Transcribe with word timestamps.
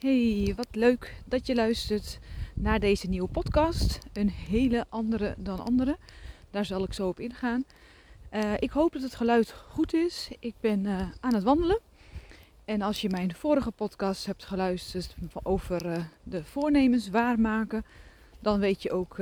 Hey, 0.00 0.52
wat 0.56 0.68
leuk 0.70 1.14
dat 1.24 1.46
je 1.46 1.54
luistert 1.54 2.18
naar 2.54 2.80
deze 2.80 3.08
nieuwe 3.08 3.28
podcast. 3.28 3.98
Een 4.12 4.28
hele 4.28 4.86
andere 4.88 5.34
dan 5.38 5.64
andere. 5.64 5.96
Daar 6.50 6.64
zal 6.64 6.82
ik 6.82 6.92
zo 6.92 7.08
op 7.08 7.20
ingaan. 7.20 7.64
Uh, 8.32 8.52
ik 8.58 8.70
hoop 8.70 8.92
dat 8.92 9.02
het 9.02 9.14
geluid 9.14 9.52
goed 9.52 9.94
is. 9.94 10.30
Ik 10.38 10.54
ben 10.60 10.84
uh, 10.84 11.00
aan 11.20 11.34
het 11.34 11.42
wandelen. 11.42 11.80
En 12.64 12.82
als 12.82 13.00
je 13.00 13.10
mijn 13.10 13.34
vorige 13.34 13.70
podcast 13.70 14.26
hebt 14.26 14.44
geluisterd 14.44 15.16
over 15.42 15.86
uh, 15.86 16.04
de 16.22 16.44
voornemens 16.44 17.08
waarmaken, 17.08 17.84
dan 18.40 18.58
weet 18.58 18.82
je 18.82 18.92
ook 18.92 19.16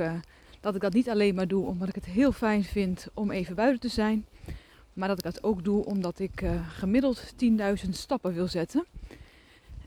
dat 0.59 0.75
ik 0.75 0.81
dat 0.81 0.93
niet 0.93 1.09
alleen 1.09 1.35
maar 1.35 1.47
doe 1.47 1.65
omdat 1.65 1.87
ik 1.87 1.95
het 1.95 2.05
heel 2.05 2.31
fijn 2.31 2.63
vind 2.63 3.07
om 3.13 3.31
even 3.31 3.55
buiten 3.55 3.79
te 3.79 3.95
zijn. 3.95 4.25
Maar 4.93 5.07
dat 5.07 5.17
ik 5.17 5.23
dat 5.23 5.43
ook 5.43 5.63
doe 5.63 5.85
omdat 5.85 6.19
ik 6.19 6.45
gemiddeld 6.69 7.33
10.000 7.85 7.89
stappen 7.89 8.33
wil 8.33 8.47
zetten 8.47 8.85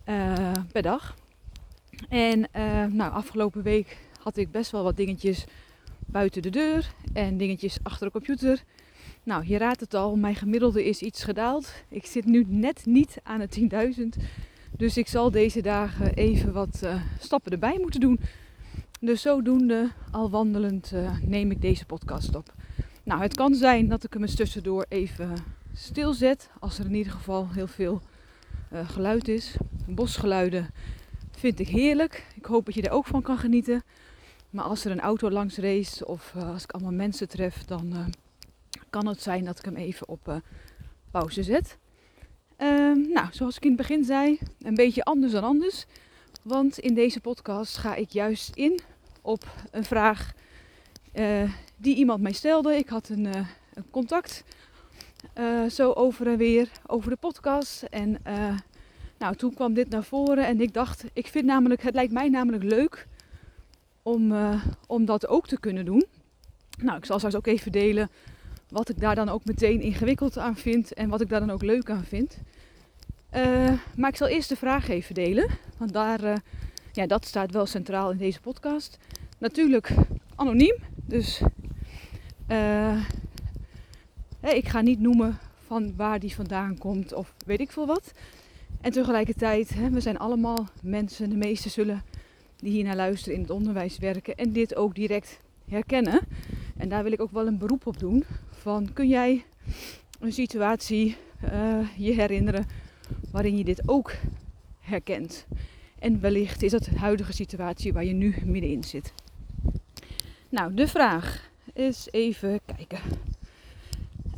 uh, 0.08 0.52
per 0.72 0.82
dag. 0.82 1.16
En 2.08 2.38
uh, 2.56 2.84
nou, 2.84 3.12
afgelopen 3.12 3.62
week 3.62 3.96
had 4.20 4.36
ik 4.36 4.50
best 4.50 4.70
wel 4.70 4.82
wat 4.82 4.96
dingetjes 4.96 5.44
buiten 6.06 6.42
de 6.42 6.50
deur 6.50 6.92
en 7.12 7.36
dingetjes 7.36 7.78
achter 7.82 8.06
de 8.06 8.12
computer. 8.12 8.62
Nou, 9.22 9.46
je 9.46 9.58
raadt 9.58 9.80
het 9.80 9.94
al, 9.94 10.16
mijn 10.16 10.34
gemiddelde 10.34 10.84
is 10.84 11.02
iets 11.02 11.24
gedaald. 11.24 11.72
Ik 11.88 12.06
zit 12.06 12.24
nu 12.24 12.44
net 12.48 12.86
niet 12.86 13.16
aan 13.22 13.40
de 13.40 13.88
10.000. 14.18 14.24
Dus 14.76 14.96
ik 14.96 15.08
zal 15.08 15.30
deze 15.30 15.62
dagen 15.62 16.14
even 16.14 16.52
wat 16.52 16.80
uh, 16.84 17.02
stappen 17.18 17.52
erbij 17.52 17.78
moeten 17.80 18.00
doen. 18.00 18.20
Dus 19.00 19.22
zodoende, 19.22 19.90
al 20.10 20.30
wandelend, 20.30 20.92
neem 21.22 21.50
ik 21.50 21.60
deze 21.60 21.86
podcast 21.86 22.34
op. 22.36 22.54
Nou, 23.02 23.22
het 23.22 23.34
kan 23.34 23.54
zijn 23.54 23.88
dat 23.88 24.04
ik 24.04 24.12
hem 24.12 24.22
eens 24.22 24.34
tussendoor 24.34 24.86
even 24.88 25.34
stilzet. 25.74 26.50
Als 26.58 26.78
er 26.78 26.84
in 26.84 26.94
ieder 26.94 27.12
geval 27.12 27.48
heel 27.52 27.66
veel 27.66 28.02
uh, 28.72 28.88
geluid 28.88 29.28
is. 29.28 29.56
Bosgeluiden 29.86 30.70
vind 31.30 31.60
ik 31.60 31.68
heerlijk. 31.68 32.26
Ik 32.34 32.44
hoop 32.44 32.66
dat 32.66 32.74
je 32.74 32.82
er 32.82 32.90
ook 32.90 33.06
van 33.06 33.22
kan 33.22 33.38
genieten. 33.38 33.82
Maar 34.50 34.64
als 34.64 34.84
er 34.84 34.90
een 34.90 35.00
auto 35.00 35.30
langs 35.30 35.56
race 35.56 36.06
of 36.06 36.32
uh, 36.36 36.52
als 36.52 36.62
ik 36.62 36.72
allemaal 36.72 36.92
mensen 36.92 37.28
tref, 37.28 37.64
dan 37.64 37.86
uh, 37.92 38.06
kan 38.90 39.06
het 39.06 39.22
zijn 39.22 39.44
dat 39.44 39.58
ik 39.58 39.64
hem 39.64 39.76
even 39.76 40.08
op 40.08 40.42
pauze 41.10 41.42
zet. 41.42 41.78
Ehm, 42.56 43.00
nou, 43.12 43.26
zoals 43.30 43.56
ik 43.56 43.62
in 43.62 43.68
het 43.68 43.78
begin 43.78 44.04
zei, 44.04 44.38
een 44.60 44.74
beetje 44.74 45.04
anders 45.04 45.32
dan 45.32 45.44
anders. 45.44 45.86
Want 46.42 46.78
in 46.78 46.94
deze 46.94 47.20
podcast 47.20 47.76
ga 47.76 47.94
ik 47.94 48.10
juist 48.10 48.50
in 48.54 48.80
op 49.22 49.44
een 49.70 49.84
vraag 49.84 50.32
die 51.76 51.96
iemand 51.96 52.22
mij 52.22 52.32
stelde. 52.32 52.76
Ik 52.76 52.88
had 52.88 53.08
een, 53.08 53.24
een 53.74 53.90
contact 53.90 54.44
uh, 55.38 55.68
zo 55.70 55.92
over 55.92 56.26
en 56.26 56.36
weer 56.36 56.68
over 56.86 57.10
de 57.10 57.16
podcast. 57.16 57.82
En 57.82 58.18
uh, 58.26 58.54
nou, 59.18 59.36
toen 59.36 59.54
kwam 59.54 59.74
dit 59.74 59.88
naar 59.88 60.04
voren 60.04 60.46
en 60.46 60.60
ik 60.60 60.74
dacht, 60.74 61.04
ik 61.12 61.26
vind 61.26 61.44
namelijk, 61.44 61.82
het 61.82 61.94
lijkt 61.94 62.12
mij 62.12 62.28
namelijk 62.28 62.62
leuk 62.62 63.06
om, 64.02 64.32
uh, 64.32 64.64
om 64.86 65.04
dat 65.04 65.26
ook 65.26 65.46
te 65.46 65.60
kunnen 65.60 65.84
doen. 65.84 66.04
Nou, 66.78 66.96
ik 66.96 67.04
zal 67.04 67.18
straks 67.18 67.36
ook 67.36 67.46
even 67.46 67.72
delen 67.72 68.10
wat 68.68 68.88
ik 68.88 69.00
daar 69.00 69.14
dan 69.14 69.28
ook 69.28 69.44
meteen 69.44 69.80
ingewikkeld 69.80 70.38
aan 70.38 70.56
vind 70.56 70.94
en 70.94 71.08
wat 71.08 71.20
ik 71.20 71.28
daar 71.28 71.40
dan 71.40 71.50
ook 71.50 71.62
leuk 71.62 71.90
aan 71.90 72.04
vind. 72.04 72.38
maar 73.96 74.10
ik 74.10 74.16
zal 74.16 74.28
eerst 74.28 74.48
de 74.48 74.56
vraag 74.56 74.88
even 74.88 75.14
delen, 75.14 75.48
want 75.76 75.92
daar, 75.92 76.42
ja, 76.92 77.06
dat 77.06 77.26
staat 77.26 77.50
wel 77.50 77.66
centraal 77.66 78.10
in 78.10 78.18
deze 78.18 78.40
podcast. 78.40 78.98
Natuurlijk 79.38 79.94
anoniem, 80.34 80.76
dus 80.94 81.42
ik 84.40 84.68
ga 84.68 84.80
niet 84.80 85.00
noemen 85.00 85.38
van 85.66 85.96
waar 85.96 86.18
die 86.18 86.34
vandaan 86.34 86.78
komt 86.78 87.12
of 87.12 87.34
weet 87.46 87.60
ik 87.60 87.70
veel 87.70 87.86
wat. 87.86 88.12
En 88.80 88.92
tegelijkertijd, 88.92 89.90
we 89.90 90.00
zijn 90.00 90.18
allemaal 90.18 90.68
mensen, 90.82 91.30
de 91.30 91.36
meesten 91.36 91.70
zullen 91.70 92.02
die 92.56 92.72
hier 92.72 92.84
naar 92.84 92.96
luisteren 92.96 93.34
in 93.34 93.40
het 93.40 93.50
onderwijs 93.50 93.98
werken 93.98 94.34
en 94.34 94.52
dit 94.52 94.76
ook 94.76 94.94
direct 94.94 95.40
herkennen. 95.68 96.20
En 96.76 96.88
daar 96.88 97.02
wil 97.02 97.12
ik 97.12 97.20
ook 97.20 97.30
wel 97.30 97.46
een 97.46 97.58
beroep 97.58 97.86
op 97.86 97.98
doen. 97.98 98.24
Van 98.50 98.92
kun 98.92 99.08
jij 99.08 99.44
een 100.20 100.32
situatie 100.32 101.16
uh, 101.44 101.88
je 101.96 102.12
herinneren 102.12 102.66
waarin 103.30 103.56
je 103.56 103.64
dit 103.64 103.88
ook 103.88 104.12
herkent? 104.80 105.46
En 105.98 106.20
wellicht 106.20 106.62
is 106.62 106.70
dat 106.70 106.84
de 106.84 106.98
huidige 106.98 107.32
situatie 107.32 107.92
waar 107.92 108.04
je 108.04 108.12
nu 108.12 108.34
middenin 108.44 108.84
zit. 108.84 109.12
Nou, 110.48 110.74
de 110.74 110.88
vraag 110.88 111.50
is 111.72 112.08
even 112.10 112.60
kijken. 112.76 112.98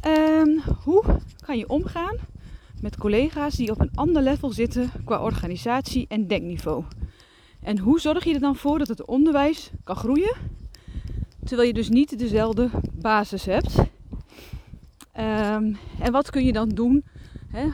Um, 0.06 0.61
hoe 0.84 1.05
kan 1.41 1.59
je 1.59 1.69
omgaan 1.69 2.16
met 2.81 2.97
collega's 2.97 3.55
die 3.55 3.71
op 3.71 3.81
een 3.81 3.91
ander 3.94 4.22
level 4.22 4.53
zitten 4.53 4.91
qua 5.05 5.22
organisatie 5.22 6.06
en 6.09 6.27
denkniveau? 6.27 6.84
En 7.62 7.78
hoe 7.78 8.00
zorg 8.00 8.25
je 8.25 8.34
er 8.34 8.41
dan 8.41 8.56
voor 8.56 8.78
dat 8.78 8.88
het 8.88 9.05
onderwijs 9.05 9.71
kan 9.84 9.97
groeien, 9.97 10.37
terwijl 11.44 11.69
je 11.69 11.75
dus 11.75 11.88
niet 11.88 12.19
dezelfde 12.19 12.71
basis 12.93 13.44
hebt? 13.44 13.78
Um, 13.78 15.77
en 15.99 16.12
wat 16.12 16.31
kun 16.31 16.44
je 16.44 16.53
dan 16.53 16.69
doen? 16.69 17.05
Hè? 17.49 17.65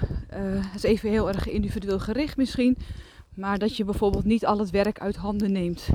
Dat 0.63 0.75
is 0.75 0.83
even 0.83 1.11
heel 1.11 1.29
erg 1.29 1.49
individueel 1.49 1.99
gericht 1.99 2.37
misschien, 2.37 2.77
maar 3.35 3.59
dat 3.59 3.77
je 3.77 3.85
bijvoorbeeld 3.85 4.25
niet 4.25 4.47
al 4.47 4.59
het 4.59 4.71
werk 4.71 5.01
uit 5.01 5.17
handen 5.17 5.53
neemt. 5.53 5.89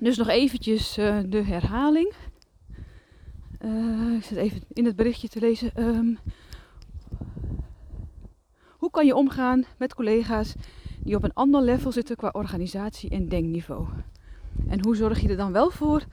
Dus 0.00 0.16
nog 0.16 0.28
eventjes 0.28 0.98
uh, 0.98 1.18
de 1.26 1.42
herhaling. 1.42 2.12
Uh, 3.64 4.16
ik 4.16 4.24
zit 4.24 4.38
even 4.38 4.62
in 4.72 4.84
het 4.84 4.96
berichtje 4.96 5.28
te 5.28 5.40
lezen. 5.40 5.70
Um, 5.76 6.18
hoe 8.68 8.90
kan 8.90 9.06
je 9.06 9.14
omgaan 9.14 9.64
met 9.78 9.94
collega's 9.94 10.54
die 11.02 11.16
op 11.16 11.24
een 11.24 11.34
ander 11.34 11.62
level 11.62 11.92
zitten 11.92 12.16
qua 12.16 12.28
organisatie 12.32 13.10
en 13.10 13.28
denkniveau? 13.28 13.88
En 14.68 14.82
hoe 14.84 14.96
zorg 14.96 15.20
je 15.20 15.28
er 15.28 15.36
dan 15.36 15.52
wel 15.52 15.70
voor 15.70 16.04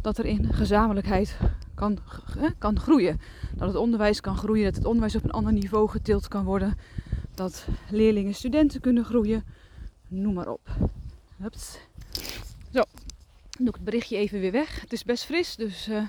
dat 0.00 0.18
er 0.18 0.24
in 0.24 0.52
gezamenlijkheid 0.52 1.38
kan, 1.74 1.98
eh, 2.38 2.50
kan 2.58 2.78
groeien? 2.78 3.20
Dat 3.56 3.68
het 3.68 3.76
onderwijs 3.76 4.20
kan 4.20 4.36
groeien, 4.36 4.64
dat 4.64 4.74
het 4.74 4.84
onderwijs 4.84 5.16
op 5.16 5.24
een 5.24 5.30
ander 5.30 5.52
niveau 5.52 5.88
getild 5.88 6.28
kan 6.28 6.44
worden. 6.44 6.74
Dat 7.34 7.66
leerlingen, 7.90 8.34
studenten 8.34 8.80
kunnen 8.80 9.04
groeien. 9.04 9.44
Noem 10.08 10.34
maar 10.34 10.48
op. 10.48 10.68
Hups. 11.36 11.78
Zo, 12.72 12.82
dan 13.50 13.58
doe 13.58 13.68
ik 13.68 13.74
het 13.74 13.84
berichtje 13.84 14.16
even 14.16 14.40
weer 14.40 14.52
weg. 14.52 14.80
Het 14.80 14.92
is 14.92 15.04
best 15.04 15.24
fris, 15.24 15.56
dus 15.56 15.88
uh, 15.88 16.02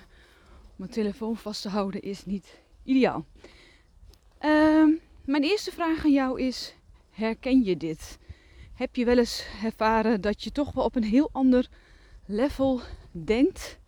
mijn 0.75 0.91
telefoon 0.91 1.37
vast 1.37 1.61
te 1.61 1.69
houden 1.69 2.01
is 2.01 2.25
niet 2.25 2.59
ideaal. 2.83 3.25
Uh, 4.41 4.97
mijn 5.25 5.43
eerste 5.43 5.71
vraag 5.71 6.05
aan 6.05 6.11
jou 6.11 6.41
is: 6.41 6.75
herken 7.09 7.63
je 7.63 7.77
dit? 7.77 8.17
Heb 8.73 8.95
je 8.95 9.05
wel 9.05 9.17
eens 9.17 9.45
ervaren 9.63 10.21
dat 10.21 10.43
je 10.43 10.51
toch 10.51 10.71
wel 10.71 10.83
op 10.83 10.95
een 10.95 11.03
heel 11.03 11.29
ander 11.31 11.69
level 12.25 12.81
denkt, 13.11 13.79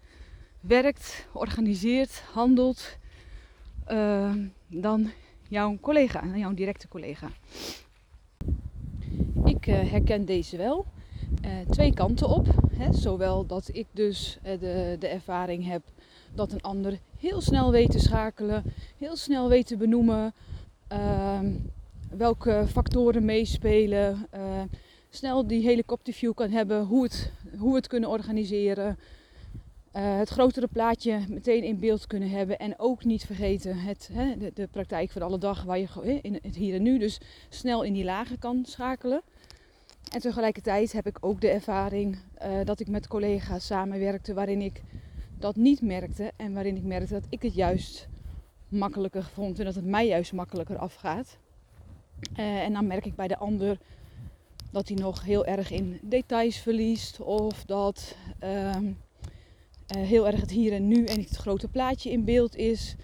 werkt, 0.60 1.28
organiseert, 1.34 2.22
handelt 2.34 2.98
uh, 3.92 4.34
dan 4.68 5.12
jouw 5.48 5.78
collega, 5.82 6.26
jouw 6.36 6.54
directe 6.54 6.88
collega? 6.88 7.30
Ik 9.46 9.68
uh, 9.68 9.92
herken 9.92 10.26
deze 10.26 10.58
wel. 10.58 10.86
Uh, 11.46 11.52
twee 11.70 11.94
kanten 11.94 12.30
op. 12.30 12.48
Hè? 12.72 12.94
Zowel 12.94 13.46
dat 13.46 13.70
ik 13.72 13.88
dus 13.92 14.40
de, 14.44 14.96
de 15.00 15.08
ervaring 15.08 15.66
heb 15.66 15.82
dat 16.36 16.52
een 16.52 16.62
ander 16.62 17.00
heel 17.20 17.42
snel 17.42 17.72
weet 17.72 17.92
te 17.92 18.00
schakelen, 18.00 18.64
heel 18.98 19.16
snel 19.16 19.50
weet 19.50 19.68
te 19.68 19.78
benoemen 19.78 20.34
uh, 20.92 21.40
welke 22.10 22.66
factoren 22.68 23.26
meespelen, 23.26 24.28
uh, 24.36 24.62
snel 25.10 25.48
die 25.48 25.62
helikopterview 25.62 26.34
kan 26.34 26.50
hebben, 26.50 26.84
hoe, 26.84 27.04
het, 27.04 27.32
hoe 27.58 27.70
we 27.70 27.76
het 27.76 27.88
kunnen 27.88 28.10
organiseren. 28.10 29.00
Uh, 29.96 30.18
het 30.18 30.30
grotere 30.30 30.68
plaatje 30.68 31.20
meteen 31.30 31.64
in 31.64 31.80
beeld 31.80 32.08
kunnen 32.08 32.30
hebben 32.30 32.58
en 32.58 32.80
ook 32.80 33.04
niet 33.04 33.26
vergeten 33.26 33.78
het, 33.78 34.10
hè, 34.14 34.38
de, 34.38 34.52
de, 34.54 34.68
praktijk 34.68 35.12
van 35.12 35.22
alle 35.22 35.38
dag 35.38 35.64
waar 35.64 35.80
je 35.80 36.20
in 36.22 36.40
het 36.42 36.56
hier 36.56 36.76
en 36.76 36.82
nu 36.82 36.98
dus 36.98 37.20
snel 37.50 37.84
in 37.84 37.94
die 37.94 38.04
lagen 38.04 38.40
kan 38.40 38.66
schakelen. 38.66 39.22
En 40.14 40.20
tegelijkertijd 40.20 40.92
heb 40.92 41.08
ik 41.08 41.18
ook 41.20 41.42
de 41.42 41.50
ervaring 41.50 42.18
uh, 42.42 42.50
dat 42.64 42.80
ik 42.80 42.88
met 42.88 43.08
collega's 43.08 43.66
samenwerkte 43.66 44.34
waarin 44.34 44.62
ik 44.62 44.82
dat 45.40 45.56
niet 45.56 45.82
merkte 45.82 46.32
en 46.36 46.54
waarin 46.54 46.76
ik 46.76 46.84
merkte 46.84 47.14
dat 47.14 47.26
ik 47.30 47.42
het 47.42 47.54
juist 47.54 48.08
makkelijker 48.68 49.24
vond 49.24 49.60
en 49.60 49.66
dat 49.66 49.76
het 49.76 49.86
mij 49.86 50.08
juist 50.08 50.34
makkelijker 50.34 50.78
afgaat. 50.78 51.38
Uh, 52.40 52.60
en 52.60 52.74
dan 52.74 52.88
merk 52.88 53.06
ik 53.06 53.16
bij 53.16 53.28
de 53.28 53.38
ander 53.38 53.78
dat 54.72 54.88
hij 54.88 54.98
nog 54.98 55.24
heel 55.24 55.46
erg 55.46 55.72
in 55.72 56.00
details 56.02 56.58
verliest 56.58 57.20
of 57.20 57.66
dat 57.66 58.16
uh, 58.44 58.76
uh, 58.76 58.88
heel 59.88 60.28
erg 60.28 60.42
het 60.42 60.52
hier 60.52 60.74
en 60.74 60.88
nu 60.88 61.06
en 61.06 61.18
niet 61.18 61.30
het 61.30 61.38
grote 61.38 61.68
plaatje 61.68 62.12
in 62.12 62.24
beeld 62.24 62.56
is. 62.56 62.96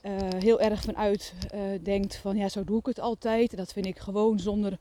Eh, 0.00 0.16
heel 0.38 0.60
erg 0.60 0.82
vanuit 0.82 1.34
denkt 1.82 2.16
van 2.16 2.36
ja, 2.36 2.48
zo 2.48 2.64
doe 2.64 2.78
ik 2.78 2.86
het 2.86 3.00
altijd. 3.00 3.50
En 3.50 3.56
dat 3.56 3.72
vind 3.72 3.86
ik 3.86 3.98
gewoon 3.98 4.38
zonder 4.38 4.78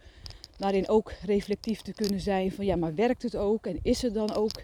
daarin 0.58 0.90
ook 0.90 1.12
reflectief 1.26 1.82
te 1.82 1.94
kunnen 1.94 2.20
zijn 2.20 2.52
van 2.52 2.66
ja, 2.66 2.76
maar 2.76 2.96
werkt 2.96 3.24
het 3.24 3.36
ook 3.36 3.66
en 3.66 3.80
is 3.82 4.02
het 4.02 4.14
dan 4.14 4.34
ook 4.34 4.64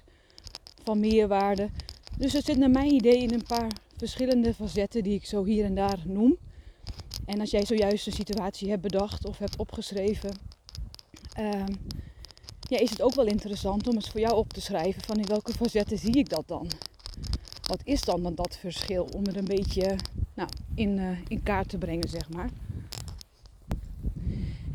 van 0.83 0.99
meerwaarde? 0.99 1.69
Dus 2.17 2.33
het 2.33 2.45
zit 2.45 2.57
naar 2.57 2.69
mijn 2.69 2.93
idee 2.93 3.21
in 3.21 3.33
een 3.33 3.43
paar 3.47 3.71
verschillende 3.97 4.53
facetten 4.53 5.03
die 5.03 5.13
ik 5.13 5.25
zo 5.25 5.43
hier 5.43 5.65
en 5.65 5.75
daar 5.75 5.99
noem. 6.05 6.37
En 7.25 7.39
als 7.39 7.51
jij 7.51 7.65
zojuist 7.65 8.07
een 8.07 8.13
situatie 8.13 8.69
hebt 8.69 8.81
bedacht 8.81 9.27
of 9.27 9.37
hebt 9.37 9.57
opgeschreven 9.57 10.37
ehm, 11.33 11.73
ja, 12.59 12.79
is 12.79 12.89
het 12.89 13.01
ook 13.01 13.13
wel 13.13 13.25
interessant 13.25 13.87
om 13.87 13.93
eens 13.93 14.09
voor 14.09 14.19
jou 14.19 14.35
op 14.35 14.53
te 14.53 14.61
schrijven 14.61 15.01
van 15.01 15.17
in 15.17 15.27
welke 15.27 15.53
facetten 15.53 15.97
zie 15.97 16.17
ik 16.17 16.29
dat 16.29 16.47
dan? 16.47 16.67
Wat 17.67 17.81
is 17.83 18.01
dan, 18.01 18.23
dan 18.23 18.35
dat 18.35 18.57
verschil 18.57 19.07
om 19.15 19.25
het 19.25 19.35
een 19.35 19.45
beetje 19.45 19.95
nou, 20.33 20.49
in, 20.75 20.97
uh, 20.97 21.17
in 21.27 21.43
kaart 21.43 21.69
te 21.69 21.77
brengen, 21.77 22.09
zeg 22.09 22.29
maar. 22.29 22.49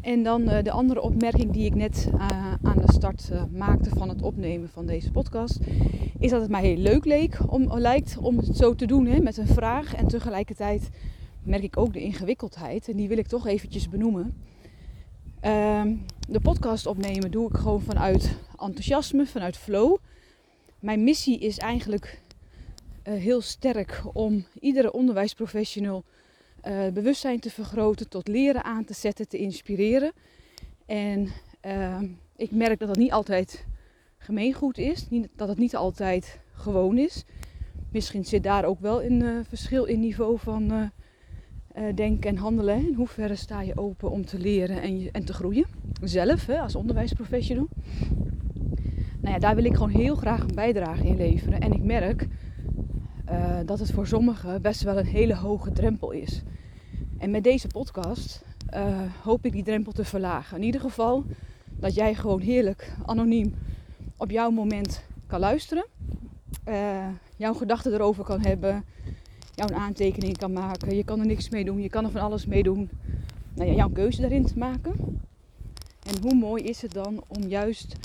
En 0.01 0.23
dan 0.23 0.43
uh, 0.43 0.63
de 0.63 0.71
andere 0.71 1.01
opmerking 1.01 1.53
die 1.53 1.65
ik 1.65 1.75
net 1.75 2.09
uh, 2.15 2.19
aan 2.63 2.83
de 2.87 2.93
start 2.93 3.31
maakte 3.53 3.91
van 3.91 4.09
het 4.09 4.23
opnemen 4.23 4.69
van 4.69 4.87
deze 4.87 5.11
podcast, 5.11 5.59
is 6.19 6.31
dat 6.31 6.41
het 6.41 6.51
mij 6.51 6.63
heel 6.63 6.77
leuk 6.77 7.05
leek 7.05 7.39
om, 7.47 7.79
lijkt 7.79 8.19
om 8.19 8.37
het 8.37 8.57
zo 8.57 8.75
te 8.75 8.87
doen 8.87 9.07
hè, 9.07 9.21
met 9.21 9.37
een 9.37 9.47
vraag. 9.47 9.95
En 9.95 10.09
tegelijkertijd 10.09 10.91
merk 11.43 11.63
ik 11.63 11.77
ook 11.77 11.93
de 11.93 12.01
ingewikkeldheid 12.01 12.89
en 12.89 12.97
die 12.97 13.09
wil 13.09 13.19
ik 13.19 13.27
toch 13.27 13.47
eventjes 13.47 13.89
benoemen. 13.89 14.35
Ehm, 15.41 15.97
de 16.29 16.41
podcast 16.41 16.87
opnemen 16.87 17.31
doe 17.31 17.49
ik 17.49 17.57
gewoon 17.57 17.81
vanuit 17.81 18.37
enthousiasme, 18.59 19.27
vanuit 19.27 19.57
flow. 19.57 19.97
Mijn 20.79 21.05
missie 21.05 21.39
is 21.39 21.59
eigenlijk 21.59 22.23
heel 23.03 23.41
sterk 23.41 24.03
om 24.13 24.45
iedere 24.61 24.93
onderwijsprofessional 24.93 26.05
uh, 26.67 26.89
bewustzijn 26.93 27.41
te 27.41 27.51
vergroten, 27.51 28.09
tot 28.09 28.29
leren 28.29 28.65
aan 28.65 28.85
te 28.85 28.95
zetten, 28.95 29.29
te 29.29 29.39
inspireren. 29.39 30.13
En 30.87 31.29
uh, 31.67 32.03
ik 32.37 32.51
merk 32.51 32.79
dat 32.79 32.89
dat 32.89 32.97
niet 32.97 33.13
altijd 33.13 33.67
gemeengoed 34.19 34.79
is, 34.79 35.07
dat 35.37 35.49
het 35.49 35.59
niet 35.59 35.77
altijd 35.77 36.41
gewoon 36.53 36.99
is. 36.99 37.25
Misschien 37.93 38.25
zit 38.25 38.43
daar 38.43 38.65
ook 38.65 38.81
wel 38.81 39.03
een 39.03 39.21
uh, 39.21 39.39
verschil 39.49 39.85
in 39.85 40.01
niveau 40.01 40.39
van 40.39 40.91
denken 41.95 42.31
en 42.31 42.37
handelen. 42.37 42.87
In 42.87 42.95
hoeverre 42.95 43.35
sta 43.35 43.63
je 43.63 43.77
open 43.77 44.11
om 44.11 44.25
te 44.25 44.39
leren 44.39 44.83
en, 44.83 45.09
en 45.13 45.25
te 45.25 45.33
groeien? 45.33 45.65
Zelf, 46.03 46.47
hè, 46.47 46.61
als 46.61 46.75
onderwijsprofessional. 46.75 47.69
Nou 49.21 49.35
ja, 49.35 49.39
daar 49.39 49.55
wil 49.55 49.65
ik 49.65 49.75
gewoon 49.75 49.91
heel 49.91 50.15
graag 50.15 50.41
een 50.41 50.55
bijdrage 50.55 51.07
in 51.07 51.17
leveren. 51.17 51.61
En 51.61 51.73
ik 51.73 51.83
merk 51.83 52.27
uh, 53.31 53.59
dat 53.65 53.79
het 53.79 53.91
voor 53.93 54.07
sommigen 54.07 54.63
best 54.63 54.83
wel 54.83 54.99
een 54.99 55.07
hele 55.07 55.35
hoge 55.35 55.73
drempel 55.73 56.11
is. 56.11 56.43
En 57.19 57.31
met 57.31 57.45
deze 57.45 57.67
podcast 57.67 58.43
uh, 58.75 59.01
hoop 59.23 59.45
ik 59.45 59.53
die 59.53 59.65
drempel 59.65 59.93
te 59.93 60.05
verlagen. 60.05 60.57
In 60.57 60.63
ieder 60.63 60.81
geval 60.81 61.25
dat 61.67 61.95
jij 61.95 62.15
gewoon 62.15 62.41
heerlijk 62.41 62.93
anoniem 63.07 63.55
op 64.17 64.31
jouw 64.31 64.51
moment 64.51 65.03
kan 65.27 65.41
luisteren. 65.41 65.87
Uh, 66.69 67.07
jouw 67.37 67.55
gedachten 67.55 67.93
erover 67.93 68.25
kan 68.25 68.41
hebben. 68.41 68.85
Jouw 69.55 69.79
aantekeningen 69.79 70.37
kan 70.37 70.53
maken. 70.53 70.97
Je 70.97 71.05
kan 71.05 71.21
er 71.21 71.27
niks 71.27 71.49
mee 71.49 71.65
doen. 71.65 71.81
Je 71.81 71.89
kan 71.89 72.05
er 72.05 72.11
van 72.11 72.21
alles 72.21 72.47
mee 72.47 72.63
doen. 72.63 72.91
Nou 73.55 73.69
ja, 73.69 73.77
jouw 73.77 73.91
keuze 73.91 74.21
daarin 74.21 74.47
te 74.47 74.59
maken. 74.59 75.21
En 76.07 76.23
hoe 76.23 76.35
mooi 76.35 76.63
is 76.65 76.83
het 76.83 76.93
dan 76.93 77.25
om 77.27 77.43
juist 77.43 77.97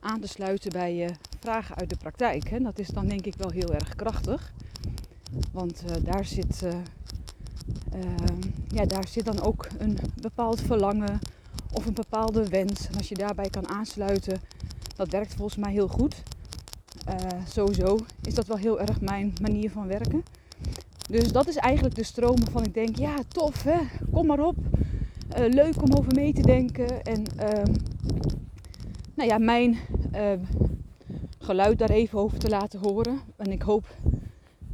aan 0.00 0.20
te 0.20 0.28
sluiten 0.28 0.72
bij 0.72 0.94
je 0.94 1.08
vragen 1.40 1.76
uit 1.76 1.90
de 1.90 1.96
praktijk. 1.96 2.48
Hè? 2.48 2.58
Dat 2.58 2.78
is 2.78 2.88
dan 2.88 3.06
denk 3.06 3.26
ik 3.26 3.34
wel 3.36 3.50
heel 3.50 3.74
erg 3.74 3.94
krachtig. 3.94 4.52
Want 5.52 5.82
uh, 5.90 5.96
daar, 6.04 6.24
zit, 6.24 6.62
uh, 6.64 6.70
uh, 7.94 8.38
ja, 8.68 8.84
daar 8.84 9.08
zit 9.08 9.24
dan 9.24 9.40
ook 9.40 9.66
een 9.78 9.98
bepaald 10.20 10.60
verlangen 10.60 11.18
of 11.72 11.86
een 11.86 11.94
bepaalde 11.94 12.48
wens. 12.48 12.88
En 12.88 12.96
als 12.96 13.08
je 13.08 13.14
daarbij 13.14 13.50
kan 13.50 13.68
aansluiten, 13.68 14.40
dat 14.96 15.10
werkt 15.10 15.34
volgens 15.34 15.56
mij 15.56 15.72
heel 15.72 15.88
goed. 15.88 16.22
sowieso 17.48 17.98
is 18.22 18.34
dat 18.34 18.46
wel 18.46 18.56
heel 18.56 18.80
erg 18.80 19.00
mijn 19.00 19.32
manier 19.40 19.70
van 19.70 19.86
werken. 19.86 20.22
Dus 21.08 21.32
dat 21.32 21.48
is 21.48 21.56
eigenlijk 21.56 21.94
de 21.94 22.04
stroom 22.04 22.40
waarvan 22.40 22.64
ik 22.64 22.74
denk, 22.74 22.96
ja 22.96 23.16
tof 23.28 23.62
hè, 23.62 23.78
kom 24.12 24.26
maar 24.26 24.46
op. 24.46 24.56
leuk 25.36 25.82
om 25.82 25.92
over 25.94 26.14
mee 26.14 26.32
te 26.32 26.42
denken. 26.42 27.02
En 27.02 27.24
ehm, 27.36 27.74
nou 29.14 29.28
ja, 29.28 29.38
mijn 29.38 29.76
geluid 31.38 31.78
daar 31.78 31.90
even 31.90 32.18
over 32.18 32.38
te 32.38 32.48
laten 32.48 32.80
horen. 32.80 33.20
En 33.36 33.52
ik 33.52 33.62
hoop 33.62 33.86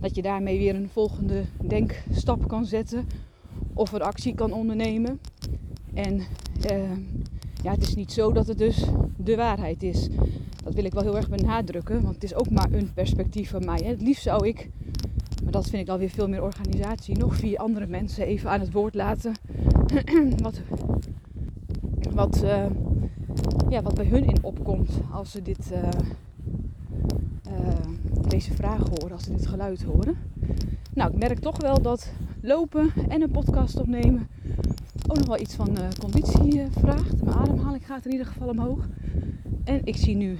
dat 0.00 0.14
je 0.14 0.23
daarmee 0.23 0.58
weer 0.58 0.75
een 0.75 0.88
volgende 0.93 1.44
denkstap 1.67 2.49
kan 2.49 2.67
zetten 2.67 3.06
of 3.75 3.93
een 3.93 4.02
actie 4.02 4.35
kan 4.35 4.52
ondernemen. 4.52 5.20
En 5.94 6.17
uh, 6.70 6.91
ja, 7.62 7.70
het 7.70 7.82
is 7.82 7.94
niet 7.94 8.12
zo 8.12 8.32
dat 8.32 8.47
het 8.47 8.58
dus 8.58 8.85
de 9.17 9.37
waarheid 9.37 9.82
is. 9.82 10.08
Dat 10.64 10.75
wil 10.75 10.85
ik 10.85 10.93
wel 10.93 11.02
heel 11.02 11.17
erg 11.17 11.29
benadrukken, 11.29 12.02
want 12.02 12.14
het 12.14 12.25
is 12.25 12.35
ook 12.35 12.50
maar 12.50 12.73
een 12.73 12.93
perspectief 12.93 13.50
van 13.50 13.64
mij. 13.64 13.79
Hè. 13.79 13.88
Het 13.88 14.02
liefst 14.02 14.23
zou 14.23 14.49
ik, 14.49 14.70
maar 15.43 15.52
dat 15.52 15.69
vind 15.69 15.82
ik 15.82 15.88
alweer 15.88 16.11
veel 16.11 16.29
meer 16.29 16.43
organisatie, 16.43 17.19
nog 17.19 17.37
vier 17.37 17.58
andere 17.58 17.87
mensen 17.87 18.26
even 18.26 18.50
aan 18.50 18.61
het 18.61 18.73
woord 18.73 18.94
laten. 18.94 19.32
wat 20.43 20.61
wat, 22.14 22.43
uh, 22.44 22.67
ja, 23.69 23.82
wat 23.82 23.94
bij 23.94 24.06
hun 24.06 24.25
in 24.25 24.43
opkomt 24.43 24.91
als 25.12 25.31
ze 25.31 25.43
dit. 25.43 25.70
Uh, 25.73 25.88
deze 28.31 28.55
vraag 28.55 28.88
horen, 28.88 29.12
als 29.12 29.25
ze 29.25 29.32
dit 29.32 29.47
geluid 29.47 29.82
horen. 29.82 30.17
Nou, 30.94 31.12
ik 31.12 31.19
merk 31.19 31.38
toch 31.38 31.61
wel 31.61 31.82
dat 31.82 32.12
lopen 32.41 32.93
en 33.09 33.23
een 33.23 33.31
podcast 33.31 33.77
opnemen 33.77 34.29
ook 35.11 35.19
nog 35.19 35.27
wel 35.27 35.41
iets 35.41 35.55
van 35.55 35.79
uh, 35.79 35.88
conditie 35.99 36.55
uh, 36.55 36.65
vraagt. 36.71 37.23
Mijn 37.23 37.37
ademhaling 37.37 37.87
gaat 37.87 38.05
in 38.05 38.11
ieder 38.11 38.27
geval 38.27 38.49
omhoog. 38.49 38.88
En 39.65 39.81
ik 39.85 39.97
zie 39.97 40.17
nu, 40.17 40.38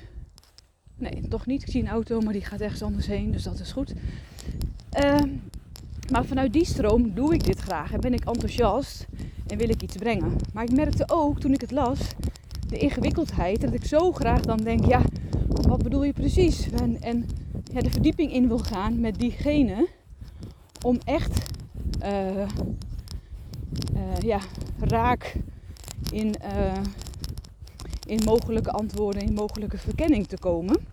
nee, 0.96 1.28
toch 1.28 1.46
niet. 1.46 1.62
Ik 1.62 1.70
zie 1.70 1.82
een 1.82 1.88
auto, 1.88 2.20
maar 2.20 2.32
die 2.32 2.44
gaat 2.44 2.60
ergens 2.60 2.82
anders 2.82 3.06
heen, 3.06 3.31
dus 3.31 3.42
dat 3.42 3.60
is 3.60 3.72
goed. 3.72 3.93
Uh, 5.02 5.14
maar 6.10 6.25
vanuit 6.25 6.52
die 6.52 6.64
stroom 6.64 7.14
doe 7.14 7.34
ik 7.34 7.44
dit 7.44 7.58
graag 7.58 7.93
en 7.93 8.00
ben 8.00 8.14
ik 8.14 8.25
enthousiast 8.25 9.06
en 9.46 9.58
wil 9.58 9.69
ik 9.69 9.82
iets 9.82 9.96
brengen. 9.96 10.36
Maar 10.52 10.64
ik 10.64 10.72
merkte 10.72 11.04
ook 11.06 11.40
toen 11.40 11.52
ik 11.52 11.60
het 11.60 11.70
las, 11.70 11.98
de 12.69 12.78
ingewikkeldheid, 12.78 13.60
dat 13.60 13.75
ik 13.75 13.84
zo 13.84 14.12
graag 14.12 14.40
dan 14.40 14.56
denk, 14.56 14.86
ja, 14.86 15.02
wat 15.48 15.82
bedoel 15.82 16.04
je 16.04 16.12
precies? 16.12 16.70
En, 16.70 17.02
en 17.02 17.26
de 17.78 17.90
verdieping 17.90 18.32
in 18.32 18.49
wil 18.49 18.58
gaan 18.58 19.00
met 19.00 19.19
diegene 19.19 19.88
om 20.82 20.99
echt 21.05 21.49
uh, 22.02 22.37
uh, 22.37 22.46
ja, 24.20 24.40
raak 24.78 25.34
in, 26.12 26.34
uh, 26.43 26.82
in 28.06 28.20
mogelijke 28.25 28.70
antwoorden, 28.70 29.22
in 29.22 29.34
mogelijke 29.34 29.78
verkenning 29.78 30.26
te 30.26 30.38
komen. 30.38 30.87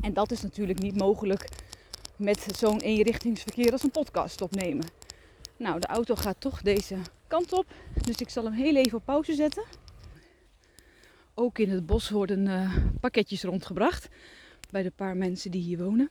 En 0.00 0.12
dat 0.12 0.30
is 0.30 0.42
natuurlijk 0.42 0.78
niet 0.78 0.96
mogelijk 0.96 1.48
met 2.16 2.46
zo'n 2.56 2.80
eenrichtingsverkeer 2.80 3.72
als 3.72 3.82
een 3.82 3.90
podcast 3.90 4.40
opnemen. 4.40 4.86
Nou, 5.56 5.80
de 5.80 5.86
auto 5.86 6.14
gaat 6.14 6.40
toch 6.40 6.62
deze 6.62 6.96
kant 7.26 7.52
op, 7.52 7.66
dus 8.06 8.16
ik 8.16 8.28
zal 8.28 8.44
hem 8.44 8.52
heel 8.52 8.76
even 8.76 8.98
op 8.98 9.04
pauze 9.04 9.34
zetten. 9.34 9.64
Ook 11.34 11.58
in 11.58 11.70
het 11.70 11.86
bos 11.86 12.10
worden 12.10 12.70
pakketjes 13.00 13.42
rondgebracht 13.42 14.08
bij 14.72 14.82
de 14.82 14.90
paar 14.90 15.16
mensen 15.16 15.50
die 15.50 15.62
hier 15.62 15.78
wonen. 15.78 16.10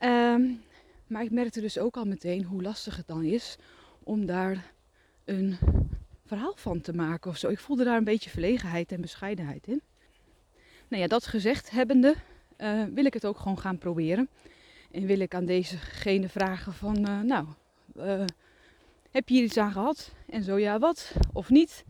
Um, 0.00 0.62
maar 1.06 1.22
ik 1.22 1.30
merkte 1.30 1.60
dus 1.60 1.78
ook 1.78 1.96
al 1.96 2.04
meteen 2.04 2.44
hoe 2.44 2.62
lastig 2.62 2.96
het 2.96 3.06
dan 3.06 3.24
is 3.24 3.56
om 4.02 4.26
daar 4.26 4.72
een 5.24 5.56
verhaal 6.26 6.54
van 6.56 6.80
te 6.80 6.92
maken 6.92 7.30
of 7.30 7.36
zo. 7.36 7.48
Ik 7.48 7.58
voelde 7.58 7.84
daar 7.84 7.96
een 7.96 8.04
beetje 8.04 8.30
verlegenheid 8.30 8.92
en 8.92 9.00
bescheidenheid 9.00 9.66
in. 9.66 9.82
Nou 10.88 11.02
ja, 11.02 11.08
dat 11.08 11.26
gezegd 11.26 11.70
hebbende, 11.70 12.14
uh, 12.58 12.84
wil 12.94 13.04
ik 13.04 13.14
het 13.14 13.26
ook 13.26 13.38
gewoon 13.38 13.58
gaan 13.58 13.78
proberen. 13.78 14.28
En 14.90 15.06
wil 15.06 15.20
ik 15.20 15.34
aan 15.34 15.44
dezegene 15.44 16.28
vragen 16.28 16.72
van, 16.72 17.08
uh, 17.08 17.20
nou, 17.20 17.46
uh, 17.96 18.24
heb 19.10 19.28
je 19.28 19.34
hier 19.34 19.44
iets 19.44 19.56
aan 19.56 19.72
gehad? 19.72 20.12
En 20.26 20.42
zo 20.42 20.58
ja, 20.58 20.78
wat? 20.78 21.12
Of 21.32 21.50
niet? 21.50 21.84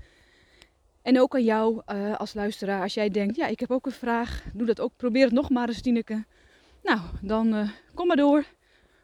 En 1.03 1.21
ook 1.21 1.35
aan 1.35 1.45
jou 1.45 1.83
uh, 1.93 2.17
als 2.17 2.35
luisteraar, 2.35 2.83
als 2.83 2.95
jij 2.95 3.09
denkt, 3.09 3.37
ja, 3.37 3.47
ik 3.47 3.61
heb 3.61 3.71
ook 3.71 3.87
een 3.87 3.93
vraag, 3.93 4.45
doe 4.53 4.67
dat 4.67 4.81
ook, 4.81 4.93
probeer 4.97 5.25
het 5.25 5.33
nog 5.33 5.51
maar 5.51 5.69
eens, 5.69 5.81
Tineke. 5.81 6.25
Nou, 6.83 7.01
dan 7.23 7.55
uh, 7.55 7.69
kom 7.95 8.07
maar 8.07 8.17
door. 8.17 8.45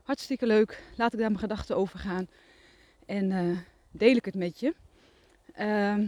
Hartstikke 0.03 0.47
leuk. 0.47 0.83
Laat 0.97 1.13
ik 1.13 1.19
daar 1.19 1.29
mijn 1.29 1.41
gedachten 1.41 1.77
over 1.77 1.99
gaan. 1.99 2.29
En 3.07 3.31
uh, 3.31 3.59
deel 3.91 4.17
ik 4.17 4.25
het 4.25 4.35
met 4.35 4.61
je. 4.61 4.75
Ehm, 5.53 6.07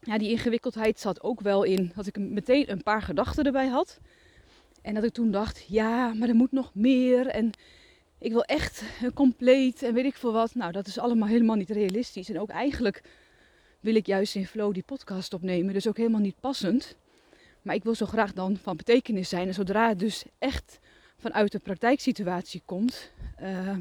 ja, 0.00 0.18
die 0.18 0.30
ingewikkeldheid 0.30 1.00
zat 1.00 1.22
ook 1.22 1.40
wel 1.40 1.62
in 1.62 1.92
dat 1.94 2.06
ik 2.06 2.18
meteen 2.18 2.70
een 2.70 2.82
paar 2.82 3.02
gedachten 3.02 3.44
erbij 3.44 3.66
had. 3.66 3.98
En 4.82 4.94
dat 4.94 5.04
ik 5.04 5.12
toen 5.12 5.30
dacht, 5.30 5.64
ja, 5.68 6.14
maar 6.14 6.28
er 6.28 6.34
moet 6.34 6.52
nog 6.52 6.70
meer. 6.74 7.26
En 7.26 7.50
ik 8.18 8.32
wil 8.32 8.44
echt 8.44 8.82
compleet 9.14 9.82
en 9.82 9.94
weet 9.94 10.04
ik 10.04 10.16
veel 10.16 10.32
wat. 10.32 10.54
Nou, 10.54 10.72
dat 10.72 10.86
is 10.86 10.98
allemaal 10.98 11.28
helemaal 11.28 11.56
niet 11.56 11.70
realistisch. 11.70 12.30
En 12.30 12.40
ook 12.40 12.50
eigenlijk 12.50 13.02
wil 13.80 13.94
ik 13.94 14.06
juist 14.06 14.34
in 14.34 14.46
flow 14.46 14.74
die 14.74 14.82
podcast 14.82 15.34
opnemen. 15.34 15.74
Dus 15.74 15.88
ook 15.88 15.96
helemaal 15.96 16.20
niet 16.20 16.40
passend. 16.40 16.96
Maar 17.62 17.74
ik 17.74 17.84
wil 17.84 17.94
zo 17.94 18.06
graag 18.06 18.32
dan 18.32 18.56
van 18.56 18.76
betekenis 18.76 19.28
zijn. 19.28 19.46
En 19.46 19.54
zodra 19.54 19.88
het 19.88 19.98
dus 19.98 20.24
echt 20.38 20.78
vanuit 21.16 21.52
de 21.52 21.58
praktijksituatie 21.58 22.62
komt, 22.64 23.12
uh, 23.42 23.76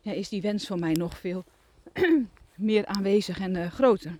ja, 0.00 0.12
is 0.12 0.28
die 0.28 0.42
wens 0.42 0.66
van 0.66 0.80
mij 0.80 0.92
nog 0.92 1.18
veel 1.18 1.44
meer 2.56 2.86
aanwezig 2.86 3.40
en 3.40 3.54
uh, 3.54 3.70
groter. 3.72 4.18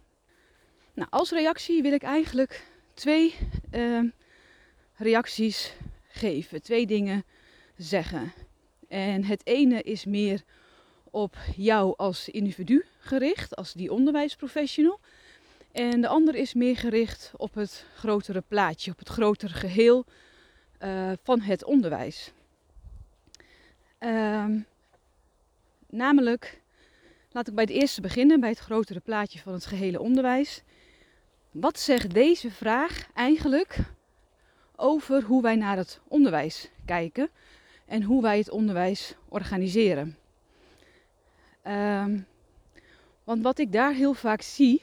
Nou, 0.94 1.08
als 1.10 1.30
reactie 1.30 1.82
wil 1.82 1.92
ik 1.92 2.02
eigenlijk 2.02 2.66
twee 2.94 3.34
uh, 3.72 4.10
reacties 4.94 5.74
geven, 6.08 6.62
twee 6.62 6.86
dingen 6.86 7.24
zeggen. 7.76 8.32
En 8.88 9.24
het 9.24 9.46
ene 9.46 9.82
is 9.82 10.04
meer 10.04 10.42
op 11.16 11.36
jou 11.56 11.94
als 11.96 12.28
individu 12.28 12.84
gericht, 12.98 13.56
als 13.56 13.72
die 13.72 13.92
onderwijsprofessional. 13.92 15.00
En 15.72 16.00
de 16.00 16.08
ander 16.08 16.34
is 16.34 16.54
meer 16.54 16.76
gericht 16.76 17.32
op 17.36 17.54
het 17.54 17.86
grotere 17.94 18.42
plaatje, 18.48 18.90
op 18.90 18.98
het 18.98 19.08
grotere 19.08 19.52
geheel 19.52 20.04
uh, 20.82 21.12
van 21.22 21.40
het 21.40 21.64
onderwijs. 21.64 22.32
Um, 23.98 24.66
namelijk, 25.90 26.60
laat 27.32 27.48
ik 27.48 27.54
bij 27.54 27.64
het 27.64 27.72
eerste 27.72 28.00
beginnen, 28.00 28.40
bij 28.40 28.50
het 28.50 28.58
grotere 28.58 29.00
plaatje 29.00 29.38
van 29.38 29.52
het 29.52 29.66
gehele 29.66 30.00
onderwijs. 30.00 30.62
Wat 31.50 31.78
zegt 31.78 32.14
deze 32.14 32.50
vraag 32.50 33.08
eigenlijk 33.14 33.78
over 34.76 35.22
hoe 35.22 35.42
wij 35.42 35.56
naar 35.56 35.76
het 35.76 36.00
onderwijs 36.08 36.70
kijken 36.84 37.30
en 37.86 38.02
hoe 38.02 38.22
wij 38.22 38.38
het 38.38 38.50
onderwijs 38.50 39.14
organiseren? 39.28 40.16
Um, 41.68 42.26
want 43.24 43.42
wat 43.42 43.58
ik 43.58 43.72
daar 43.72 43.92
heel 43.92 44.14
vaak 44.14 44.42
zie, 44.42 44.82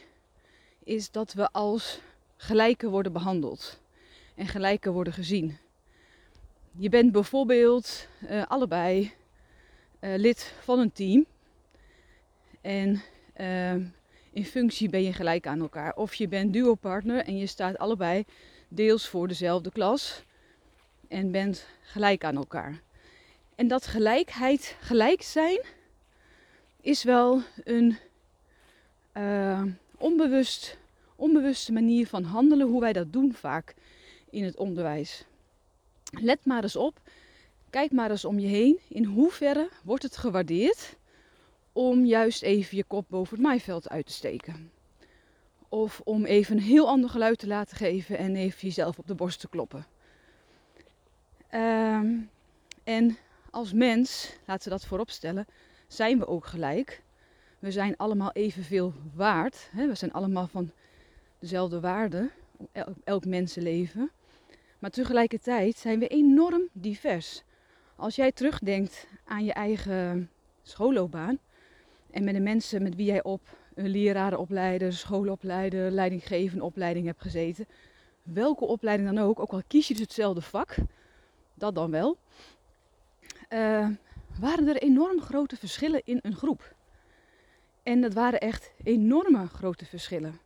is 0.84 1.12
dat 1.12 1.34
we 1.34 1.52
als 1.52 2.00
gelijken 2.36 2.90
worden 2.90 3.14
behandeld 3.14 3.80
en 4.36 4.48
gelijken 4.48 4.94
worden 4.94 5.14
gezien. 5.14 5.58
Je 6.72 6.90
bent 6.90 7.12
bijvoorbeeld 7.12 8.08
uh, 8.30 8.44
allebei 8.48 9.14
uh, 10.00 10.16
lid 10.16 10.54
van 10.62 10.80
een 10.80 10.92
team 10.92 11.26
en 12.62 13.02
uh, 13.38 13.74
in 14.32 14.46
functie 14.46 14.90
ben 14.90 15.04
je 15.04 15.14
gelijk 15.14 15.48
aan 15.48 15.62
elkaar. 15.62 15.96
Of 15.96 16.14
je 16.14 16.28
bent 16.28 16.54
duopartner 16.54 17.26
en 17.26 17.38
je 17.38 17.48
staat 17.48 17.78
allebei 17.78 18.26
deels 18.68 19.08
voor 19.08 19.28
dezelfde 19.28 19.72
klas 19.72 20.24
en 21.08 21.32
bent 21.32 21.68
gelijk 21.82 22.24
aan 22.24 22.36
elkaar. 22.36 22.82
En 23.56 23.68
dat 23.68 23.88
gelijkheid, 23.88 24.78
gelijk 24.80 25.22
zijn, 25.22 25.60
is 26.84 27.04
wel 27.04 27.42
een 27.64 27.98
uh, 29.14 29.64
onbewust, 29.98 30.78
onbewuste 31.16 31.72
manier 31.72 32.08
van 32.08 32.24
handelen, 32.24 32.68
hoe 32.68 32.82
wij 32.82 32.94
dat 32.94 33.14
doen 33.14 33.34
vaak 33.34 33.76
in 34.30 34.44
het 34.44 34.56
onderwijs. 34.56 35.26
Let 36.12 36.46
maar 36.46 36.64
eens 36.64 36.76
op, 36.76 37.00
kijk 37.70 37.92
maar 37.92 38.12
eens 38.12 38.26
om 38.26 38.40
je 38.40 38.48
heen. 38.48 38.80
In 38.88 39.04
hoeverre 39.04 39.70
wordt 39.84 40.04
het 40.04 40.18
gewaardeerd 40.18 40.96
om 41.72 42.06
juist 42.06 42.42
even 42.42 42.78
je 42.78 42.84
kop 42.84 43.06
boven 43.10 43.36
het 43.36 43.46
maaiveld 43.46 43.90
uit 43.90 44.06
te 44.06 44.12
steken? 44.12 44.72
Of 45.70 46.02
om 46.04 46.26
even 46.26 46.58
een 46.58 46.64
heel 46.64 46.88
ander 46.88 47.10
geluid 47.10 47.40
te 47.40 47.48
laten 47.48 47.78
geven 47.78 48.18
en 48.18 48.36
even 48.36 48.60
jezelf 48.60 49.00
op 49.00 49.08
de 49.08 49.16
borst 49.16 49.40
te 49.40 49.50
kloppen. 49.50 49.86
Um, 51.54 52.30
en 52.84 53.18
als 53.50 53.74
mens, 53.74 54.34
laten 54.46 54.64
we 54.64 54.70
dat 54.70 54.86
voorop 54.86 55.10
stellen, 55.10 55.48
zijn 55.94 56.20
we 56.20 56.28
ook 56.28 56.46
gelijk. 56.46 57.02
We 57.60 57.72
zijn 57.72 57.98
allemaal 57.98 58.32
evenveel 58.32 58.94
waard. 59.14 59.70
Hè? 59.72 59.88
We 59.88 59.96
zijn 59.96 60.14
allemaal 60.14 60.48
van 60.48 60.72
dezelfde 61.40 61.80
waarde, 61.80 62.30
elk 63.04 63.26
mensenleven. 63.26 64.12
Maar 64.80 64.90
tegelijkertijd 64.90 65.78
zijn 65.78 66.00
we 66.00 66.08
enorm 66.08 66.68
divers. 66.72 67.44
Als 67.96 68.16
jij 68.16 68.32
terugdenkt 68.32 69.08
aan 69.26 69.46
je 69.46 69.54
eigen 69.54 70.30
schoolloopbaan 70.62 71.40
en 72.12 72.24
met 72.24 72.34
de 72.34 72.40
mensen 72.40 72.84
met 72.84 72.96
wie 72.96 73.06
jij 73.06 73.24
op 73.24 73.42
een 73.74 73.90
lerarenopleider, 73.90 74.94
schoolopleider, 74.94 75.92
leidinggevende 75.92 76.64
opleiding 76.64 77.06
hebt 77.06 77.22
gezeten, 77.22 77.68
welke 78.24 78.66
opleiding 78.66 79.10
dan 79.10 79.26
ook, 79.26 79.40
ook 79.40 79.52
al 79.52 79.62
kies 79.68 79.88
je 79.88 79.94
dus 79.94 80.04
hetzelfde 80.04 80.42
vak, 80.42 80.76
dat 81.54 81.76
dan 81.76 81.92
wel, 81.92 82.18
uh, 83.50 83.88
waren 84.40 84.68
er 84.68 84.78
enorm 84.82 85.22
grote 85.22 85.58
verschillen 85.58 86.02
in 86.06 86.20
een 86.22 86.36
groep. 86.36 86.76
En 87.84 88.02
dat 88.02 88.14
waren 88.14 88.40
echt 88.40 88.72
enorme 88.84 89.48
grote 89.48 89.86
verschillen. 89.86 90.40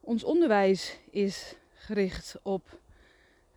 Ons 0.00 0.24
onderwijs 0.24 0.98
is 1.10 1.54
gericht 1.74 2.36
op 2.42 2.80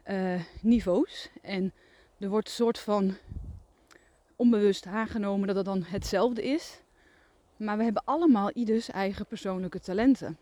uh, 0.08 0.42
niveaus. 0.62 1.30
En 1.42 1.74
er 2.20 2.30
wordt 2.30 2.48
een 2.48 2.54
soort 2.54 2.80
van 2.80 3.16
onbewust 4.36 4.86
aangenomen 4.86 5.48
dat 5.48 5.56
het 5.56 5.66
dan 5.66 5.84
hetzelfde 5.84 6.44
is. 6.44 6.82
Maar 7.58 7.78
we 7.78 7.84
hebben 7.84 8.04
allemaal 8.06 8.52
ieders 8.52 8.90
eigen 8.90 9.26
persoonlijke 9.26 9.80
talenten. 9.80 10.38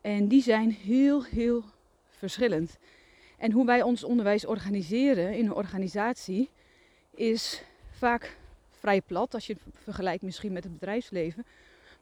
En 0.00 0.28
die 0.28 0.42
zijn 0.42 0.70
heel, 0.70 1.24
heel 1.24 1.64
verschillend. 2.08 2.78
En 3.38 3.52
hoe 3.52 3.66
wij 3.66 3.82
ons 3.82 4.04
onderwijs 4.04 4.46
organiseren 4.46 5.36
in 5.36 5.46
een 5.46 5.54
organisatie 5.54 6.50
is 7.14 7.62
vaak 7.98 8.36
vrij 8.70 9.00
plat 9.00 9.34
als 9.34 9.46
je 9.46 9.52
het 9.52 9.62
vergelijkt 9.82 10.22
misschien 10.22 10.52
met 10.52 10.64
het 10.64 10.72
bedrijfsleven. 10.72 11.46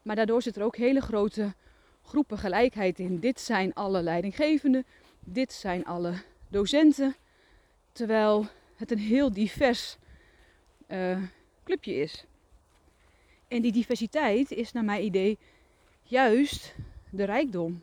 Maar 0.02 0.16
daardoor 0.16 0.42
zit 0.42 0.56
er 0.56 0.62
ook 0.62 0.76
hele 0.76 1.00
grote 1.00 1.54
groepen 2.02 2.38
gelijkheid 2.38 2.98
in. 2.98 3.20
Dit 3.20 3.40
zijn 3.40 3.74
alle 3.74 4.02
leidinggevenden, 4.02 4.84
dit 5.20 5.52
zijn 5.52 5.84
alle 5.84 6.14
docenten. 6.48 7.16
Terwijl 7.92 8.46
het 8.76 8.90
een 8.90 8.98
heel 8.98 9.32
divers 9.32 9.96
uh, 10.88 11.22
clubje 11.64 11.94
is. 11.94 12.24
En 13.48 13.62
die 13.62 13.72
diversiteit 13.72 14.50
is 14.50 14.72
naar 14.72 14.84
mijn 14.84 15.04
idee 15.04 15.38
juist 16.02 16.74
de 17.10 17.24
rijkdom. 17.24 17.82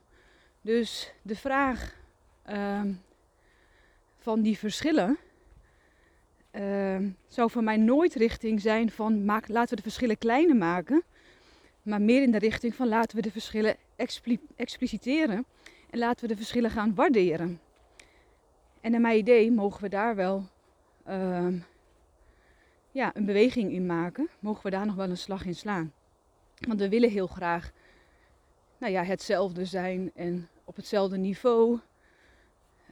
Dus 0.62 1.13
de 1.22 1.36
vraag 1.36 1.96
uh, 2.50 2.82
van 4.17 4.41
die 4.41 4.58
verschillen 4.58 5.17
uh, 6.55 6.98
zou 7.27 7.51
voor 7.51 7.63
mij 7.63 7.77
nooit 7.77 8.13
richting 8.13 8.62
zijn 8.62 8.91
van 8.91 9.25
maak, 9.25 9.48
laten 9.48 9.69
we 9.69 9.75
de 9.75 9.81
verschillen 9.81 10.17
kleiner 10.17 10.55
maken. 10.55 11.03
Maar 11.81 12.01
meer 12.01 12.22
in 12.22 12.31
de 12.31 12.38
richting 12.38 12.75
van 12.75 12.88
laten 12.88 13.15
we 13.15 13.22
de 13.22 13.31
verschillen 13.31 13.75
expli 13.95 14.39
expliciteren. 14.55 15.45
En 15.89 16.00
laten 16.00 16.22
we 16.22 16.27
de 16.27 16.38
verschillen 16.38 16.72
gaan 16.72 16.95
waarderen. 16.95 17.60
En 18.81 18.91
naar 18.91 19.01
mijn 19.01 19.17
idee 19.17 19.51
mogen 19.51 19.81
we 19.81 19.89
daar 19.89 20.15
wel 20.15 20.45
uh, 21.07 21.48
ja, 22.91 23.12
een 23.15 23.25
beweging 23.25 23.72
in 23.72 23.86
maken. 23.86 24.29
Mogen 24.39 24.63
we 24.63 24.69
daar 24.69 24.86
nog 24.86 24.95
wel 24.95 25.10
een 25.10 25.17
slag 25.17 25.45
in 25.45 25.55
slaan. 25.55 25.93
Want 26.67 26.79
we 26.79 26.89
willen 26.89 27.10
heel 27.10 27.27
graag 27.27 27.72
nou 28.77 28.93
ja, 28.93 29.03
hetzelfde 29.03 29.65
zijn 29.65 30.12
en 30.15 30.48
op 30.63 30.75
hetzelfde 30.75 31.17
niveau. 31.17 31.79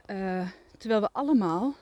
Uh, 0.06 0.48
terwijl 0.78 1.00
we 1.00 1.08
allemaal 1.12 1.74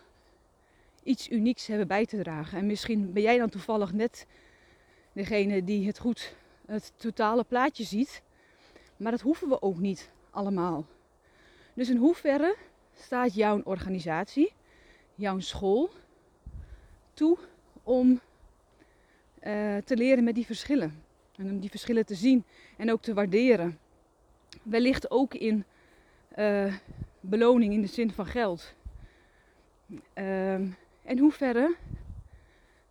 iets 1.02 1.30
unieks 1.30 1.66
hebben 1.66 1.86
bij 1.86 2.06
te 2.06 2.22
dragen. 2.22 2.58
En 2.58 2.66
misschien 2.66 3.12
ben 3.12 3.22
jij 3.22 3.38
dan 3.38 3.48
toevallig 3.48 3.92
net 3.92 4.26
degene 5.12 5.64
die 5.64 5.86
het 5.86 5.98
goed, 5.98 6.34
het 6.66 6.92
totale 6.96 7.44
plaatje 7.44 7.84
ziet. 7.84 8.22
Maar 8.96 9.10
dat 9.10 9.20
hoeven 9.20 9.48
we 9.48 9.62
ook 9.62 9.78
niet 9.78 10.10
allemaal. 10.30 10.86
Dus 11.74 11.88
in 11.88 11.96
hoeverre 11.96 12.56
staat 12.94 13.34
jouw 13.34 13.60
organisatie, 13.64 14.52
jouw 15.14 15.38
school, 15.38 15.90
toe 17.14 17.38
om 17.82 18.20
uh, 19.42 19.76
te 19.76 19.96
leren 19.96 20.24
met 20.24 20.34
die 20.34 20.46
verschillen. 20.46 21.02
En 21.36 21.50
om 21.50 21.60
die 21.60 21.70
verschillen 21.70 22.06
te 22.06 22.14
zien 22.14 22.44
en 22.76 22.92
ook 22.92 23.02
te 23.02 23.14
waarderen. 23.14 23.78
Wellicht 24.62 25.10
ook 25.10 25.34
in 25.34 25.64
uh, 26.36 26.74
beloning 27.20 27.72
in 27.72 27.80
de 27.80 27.86
zin 27.86 28.10
van 28.10 28.26
geld. 28.26 28.74
Uh, 31.10 31.16
in 31.16 31.22
hoeverre 31.22 31.76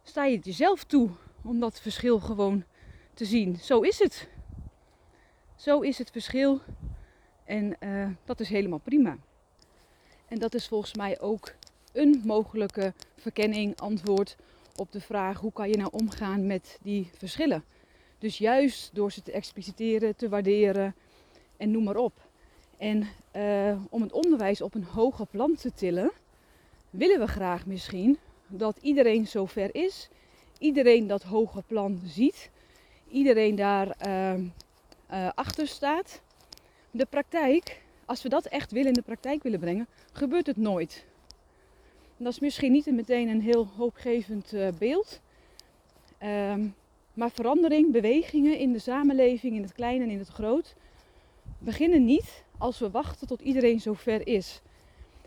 sta 0.03 0.25
je 0.25 0.35
het 0.35 0.45
jezelf 0.45 0.83
toe 0.83 1.09
om 1.43 1.59
dat 1.59 1.79
verschil 1.79 2.19
gewoon 2.19 2.63
te 3.13 3.25
zien? 3.25 3.55
Zo 3.55 3.81
is 3.81 3.99
het. 3.99 4.27
Zo 5.55 5.79
is 5.79 5.97
het 5.97 6.11
verschil. 6.11 6.59
En 7.43 7.75
uh, 7.79 8.07
dat 8.25 8.39
is 8.39 8.49
helemaal 8.49 8.79
prima. 8.79 9.17
En 10.27 10.39
dat 10.39 10.53
is 10.53 10.67
volgens 10.67 10.95
mij 10.95 11.19
ook 11.19 11.53
een 11.93 12.21
mogelijke 12.25 12.93
verkenning, 13.15 13.79
antwoord 13.79 14.35
op 14.75 14.91
de 14.91 15.01
vraag 15.01 15.39
hoe 15.39 15.51
kan 15.51 15.69
je 15.69 15.77
nou 15.77 15.89
omgaan 15.91 16.47
met 16.47 16.79
die 16.81 17.09
verschillen. 17.17 17.63
Dus 18.17 18.37
juist 18.37 18.95
door 18.95 19.11
ze 19.11 19.21
te 19.21 19.31
expliciteren, 19.31 20.15
te 20.15 20.29
waarderen 20.29 20.95
en 21.57 21.71
noem 21.71 21.83
maar 21.83 21.97
op. 21.97 22.13
En 22.77 23.07
uh, 23.35 23.81
om 23.89 24.01
het 24.01 24.11
onderwijs 24.11 24.61
op 24.61 24.73
een 24.75 24.83
hoger 24.83 25.25
plan 25.25 25.55
te 25.55 25.73
tillen, 25.73 26.11
willen 26.89 27.19
we 27.19 27.27
graag 27.27 27.65
misschien 27.65 28.17
dat 28.47 28.77
iedereen 28.81 29.27
zover 29.27 29.75
is, 29.75 30.09
iedereen 30.57 31.07
dat 31.07 31.23
hoge 31.23 31.63
plan 31.67 32.01
ziet, 32.05 32.49
iedereen 33.07 33.55
daar 33.55 33.95
uh, 34.07 34.33
uh, 34.33 35.29
achter 35.35 35.67
staat. 35.67 36.21
De 36.91 37.05
praktijk, 37.05 37.81
als 38.05 38.23
we 38.23 38.29
dat 38.29 38.45
echt 38.45 38.71
willen 38.71 38.87
in 38.87 38.93
de 38.93 39.01
praktijk 39.01 39.43
willen 39.43 39.59
brengen, 39.59 39.87
gebeurt 40.11 40.47
het 40.47 40.57
nooit. 40.57 41.05
Dat 42.17 42.31
is 42.31 42.39
misschien 42.39 42.71
niet 42.71 42.85
meteen 42.85 43.27
een 43.27 43.41
heel 43.41 43.67
hoopgevend 43.77 44.53
uh, 44.53 44.67
beeld. 44.79 45.19
Um, 46.23 46.75
maar 47.13 47.31
verandering, 47.31 47.91
bewegingen 47.91 48.57
in 48.57 48.71
de 48.71 48.79
samenleving, 48.79 49.55
in 49.55 49.61
het 49.61 49.73
klein 49.73 50.01
en 50.01 50.09
in 50.09 50.19
het 50.19 50.27
groot, 50.27 50.75
beginnen 51.57 52.05
niet 52.05 52.43
als 52.57 52.79
we 52.79 52.89
wachten 52.89 53.27
tot 53.27 53.41
iedereen 53.41 53.79
zover 53.79 54.27
is. 54.27 54.61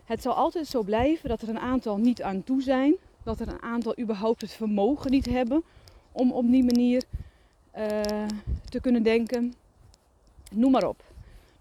Het 0.05 0.21
zal 0.21 0.33
altijd 0.33 0.67
zo 0.67 0.83
blijven 0.83 1.29
dat 1.29 1.41
er 1.41 1.49
een 1.49 1.59
aantal 1.59 1.97
niet 1.97 2.21
aan 2.21 2.43
toe 2.43 2.61
zijn. 2.61 2.95
Dat 3.23 3.39
er 3.39 3.47
een 3.47 3.61
aantal 3.61 3.99
überhaupt 3.99 4.41
het 4.41 4.51
vermogen 4.51 5.11
niet 5.11 5.25
hebben 5.25 5.63
om 6.11 6.31
op 6.31 6.51
die 6.51 6.63
manier 6.63 7.03
uh, 7.77 8.01
te 8.69 8.81
kunnen 8.81 9.03
denken. 9.03 9.53
Noem 10.51 10.71
maar 10.71 10.87
op. 10.87 11.03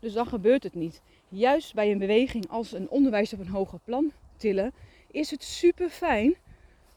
Dus 0.00 0.12
dan 0.12 0.26
gebeurt 0.26 0.62
het 0.62 0.75
niet. 0.75 1.00
Juist 1.28 1.75
bij 1.75 1.90
een 1.90 1.99
beweging 1.99 2.49
als 2.49 2.72
een 2.72 2.88
onderwijs 2.88 3.32
op 3.32 3.38
een 3.38 3.49
hoger 3.49 3.78
plan 3.84 4.12
tillen, 4.37 4.72
is 5.11 5.30
het 5.30 5.42
super 5.42 5.88
fijn 5.88 6.34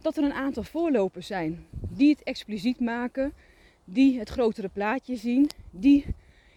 dat 0.01 0.17
er 0.17 0.23
een 0.23 0.33
aantal 0.33 0.63
voorlopers 0.63 1.27
zijn 1.27 1.65
die 1.69 2.09
het 2.09 2.23
expliciet 2.23 2.79
maken, 2.79 3.33
die 3.83 4.19
het 4.19 4.29
grotere 4.29 4.69
plaatje 4.69 5.15
zien, 5.15 5.49
die 5.71 6.05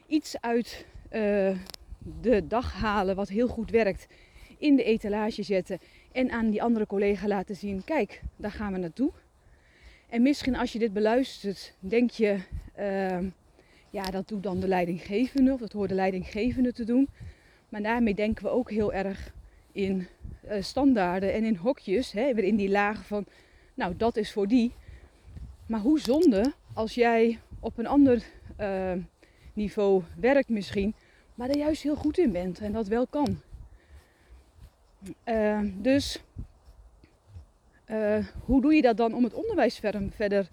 iets 0.06 0.40
uit 0.40 0.86
uh, 1.12 1.56
de 2.20 2.46
dag 2.48 2.72
halen 2.72 3.16
wat 3.16 3.28
heel 3.28 3.48
goed 3.48 3.70
werkt, 3.70 4.06
in 4.58 4.76
de 4.76 4.84
etalage 4.84 5.42
zetten 5.42 5.78
en 6.12 6.30
aan 6.30 6.50
die 6.50 6.62
andere 6.62 6.86
collega 6.86 7.26
laten 7.26 7.56
zien: 7.56 7.84
kijk, 7.84 8.20
daar 8.36 8.50
gaan 8.50 8.72
we 8.72 8.78
naartoe. 8.78 9.10
En 10.08 10.22
misschien 10.22 10.56
als 10.56 10.72
je 10.72 10.78
dit 10.78 10.92
beluistert, 10.92 11.74
denk 11.78 12.10
je, 12.10 12.38
uh, 12.78 13.18
ja, 13.90 14.02
dat 14.10 14.28
doet 14.28 14.42
dan 14.42 14.60
de 14.60 14.68
leidinggevende 14.68 15.52
of 15.52 15.60
dat 15.60 15.72
hoort 15.72 15.88
de 15.88 15.94
leidinggevende 15.94 16.72
te 16.72 16.84
doen. 16.84 17.08
Maar 17.68 17.82
daarmee 17.82 18.14
denken 18.14 18.44
we 18.44 18.50
ook 18.50 18.70
heel 18.70 18.92
erg 18.92 19.32
in 19.72 20.06
uh, 20.50 20.62
standaarden 20.62 21.32
en 21.32 21.44
in 21.44 21.56
hokjes, 21.56 22.12
hè, 22.12 22.34
weer 22.34 22.44
in 22.44 22.56
die 22.56 22.68
lagen 22.68 23.04
van, 23.04 23.26
nou 23.74 23.96
dat 23.96 24.16
is 24.16 24.32
voor 24.32 24.48
die. 24.48 24.72
Maar 25.66 25.80
hoe 25.80 26.00
zonde 26.00 26.52
als 26.74 26.94
jij 26.94 27.38
op 27.60 27.78
een 27.78 27.86
ander 27.86 28.22
uh, 28.60 28.92
niveau 29.52 30.02
werkt 30.20 30.48
misschien, 30.48 30.94
maar 31.34 31.48
er 31.48 31.56
juist 31.56 31.82
heel 31.82 31.96
goed 31.96 32.18
in 32.18 32.32
bent 32.32 32.60
en 32.60 32.72
dat 32.72 32.86
wel 32.86 33.06
kan. 33.06 33.40
Uh, 35.24 35.60
dus 35.74 36.22
uh, 37.90 38.26
hoe 38.44 38.60
doe 38.60 38.74
je 38.74 38.82
dat 38.82 38.96
dan 38.96 39.14
om 39.14 39.24
het 39.24 39.34
onderwijs 39.34 39.78
verder, 40.10 40.48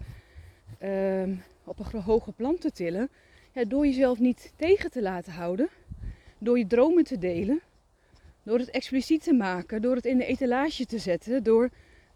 uh, 0.82 1.22
op 1.64 1.78
een 1.78 2.00
hoger 2.00 2.32
plan 2.32 2.58
te 2.58 2.70
tillen? 2.70 3.08
Door 3.68 3.86
jezelf 3.86 4.18
niet 4.18 4.52
tegen 4.56 4.90
te 4.90 5.02
laten 5.02 5.32
houden, 5.32 5.68
door 6.38 6.58
je 6.58 6.66
dromen 6.66 7.04
te 7.04 7.18
delen, 7.18 7.60
door 8.42 8.58
het 8.58 8.70
expliciet 8.70 9.22
te 9.22 9.32
maken, 9.32 9.82
door 9.82 9.94
het 9.94 10.04
in 10.04 10.18
de 10.18 10.24
etalage 10.24 10.86
te 10.86 10.98
zetten, 10.98 11.42
door 11.42 11.70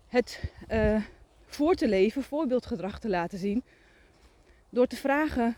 het 0.06 0.52
uh, 0.70 1.02
voor 1.46 1.74
te 1.74 1.88
leven, 1.88 2.22
voorbeeldgedrag 2.22 2.98
te 3.00 3.08
laten 3.08 3.38
zien, 3.38 3.62
door 4.70 4.86
te 4.86 4.96
vragen 4.96 5.56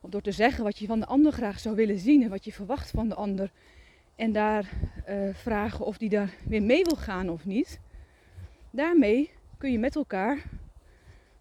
of 0.00 0.10
door 0.10 0.22
te 0.22 0.32
zeggen 0.32 0.64
wat 0.64 0.78
je 0.78 0.86
van 0.86 1.00
de 1.00 1.06
ander 1.06 1.32
graag 1.32 1.58
zou 1.58 1.74
willen 1.74 1.98
zien 1.98 2.22
en 2.22 2.30
wat 2.30 2.44
je 2.44 2.52
verwacht 2.52 2.90
van 2.90 3.08
de 3.08 3.14
ander. 3.14 3.50
En 4.16 4.32
daar 4.32 4.70
uh, 5.08 5.34
vragen 5.34 5.84
of 5.84 5.98
die 5.98 6.08
daar 6.08 6.34
weer 6.44 6.62
mee 6.62 6.84
wil 6.84 6.96
gaan 6.96 7.28
of 7.28 7.44
niet. 7.44 7.80
Daarmee 8.70 9.30
kun 9.58 9.72
je 9.72 9.78
met 9.78 9.96
elkaar 9.96 10.42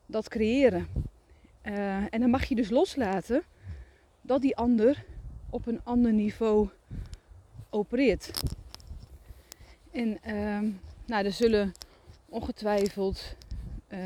dat 0.05 0.29
creëren. 0.29 0.87
Uh, 1.63 2.13
en 2.13 2.19
dan 2.19 2.29
mag 2.29 2.45
je 2.45 2.55
dus 2.55 2.69
loslaten 2.69 3.43
dat 4.21 4.41
die 4.41 4.55
ander 4.55 5.05
op 5.49 5.67
een 5.67 5.81
ander 5.83 6.13
niveau 6.13 6.69
opereert. 7.69 8.31
En 9.91 10.17
uh, 10.27 10.59
nou, 11.05 11.25
er 11.25 11.31
zullen 11.31 11.71
ongetwijfeld 12.29 13.35
uh, 13.89 13.99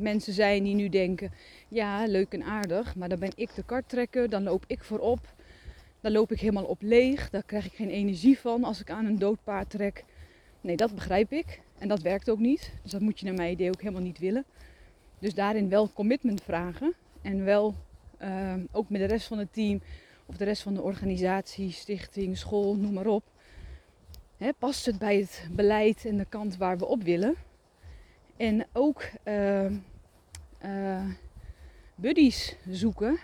mensen 0.00 0.32
zijn 0.32 0.62
die 0.62 0.74
nu 0.74 0.88
denken: 0.88 1.32
ja, 1.68 2.06
leuk 2.06 2.32
en 2.32 2.42
aardig, 2.42 2.94
maar 2.94 3.08
dan 3.08 3.18
ben 3.18 3.32
ik 3.34 3.54
de 3.54 3.62
karttrekker, 3.62 4.30
dan 4.30 4.42
loop 4.42 4.64
ik 4.66 4.84
voorop. 4.84 5.33
Dan 6.04 6.12
loop 6.12 6.32
ik 6.32 6.40
helemaal 6.40 6.64
op 6.64 6.82
leeg, 6.82 7.30
daar 7.30 7.42
krijg 7.42 7.66
ik 7.66 7.72
geen 7.72 7.90
energie 7.90 8.38
van 8.38 8.64
als 8.64 8.80
ik 8.80 8.90
aan 8.90 9.04
een 9.04 9.18
dood 9.18 9.38
paard 9.44 9.70
trek. 9.70 10.04
Nee, 10.60 10.76
dat 10.76 10.94
begrijp 10.94 11.32
ik 11.32 11.60
en 11.78 11.88
dat 11.88 12.02
werkt 12.02 12.30
ook 12.30 12.38
niet. 12.38 12.72
Dus 12.82 12.90
dat 12.90 13.00
moet 13.00 13.18
je 13.18 13.26
naar 13.26 13.34
mijn 13.34 13.52
idee 13.52 13.68
ook 13.68 13.80
helemaal 13.80 14.02
niet 14.02 14.18
willen. 14.18 14.44
Dus 15.18 15.34
daarin 15.34 15.68
wel 15.68 15.92
commitment 15.92 16.42
vragen 16.42 16.94
en 17.22 17.44
wel 17.44 17.74
uh, 18.22 18.54
ook 18.72 18.88
met 18.88 19.00
de 19.00 19.06
rest 19.06 19.26
van 19.26 19.38
het 19.38 19.52
team 19.52 19.80
of 20.26 20.36
de 20.36 20.44
rest 20.44 20.62
van 20.62 20.74
de 20.74 20.82
organisatie, 20.82 21.70
stichting, 21.70 22.38
school, 22.38 22.76
noem 22.76 22.92
maar 22.92 23.06
op. 23.06 23.24
Hè, 24.36 24.52
past 24.58 24.86
het 24.86 24.98
bij 24.98 25.16
het 25.16 25.48
beleid 25.52 26.04
en 26.04 26.16
de 26.16 26.26
kant 26.28 26.56
waar 26.56 26.78
we 26.78 26.86
op 26.86 27.02
willen? 27.02 27.34
En 28.36 28.66
ook 28.72 29.02
uh, 29.24 29.70
uh, 30.64 31.04
buddies 31.94 32.56
zoeken 32.68 33.18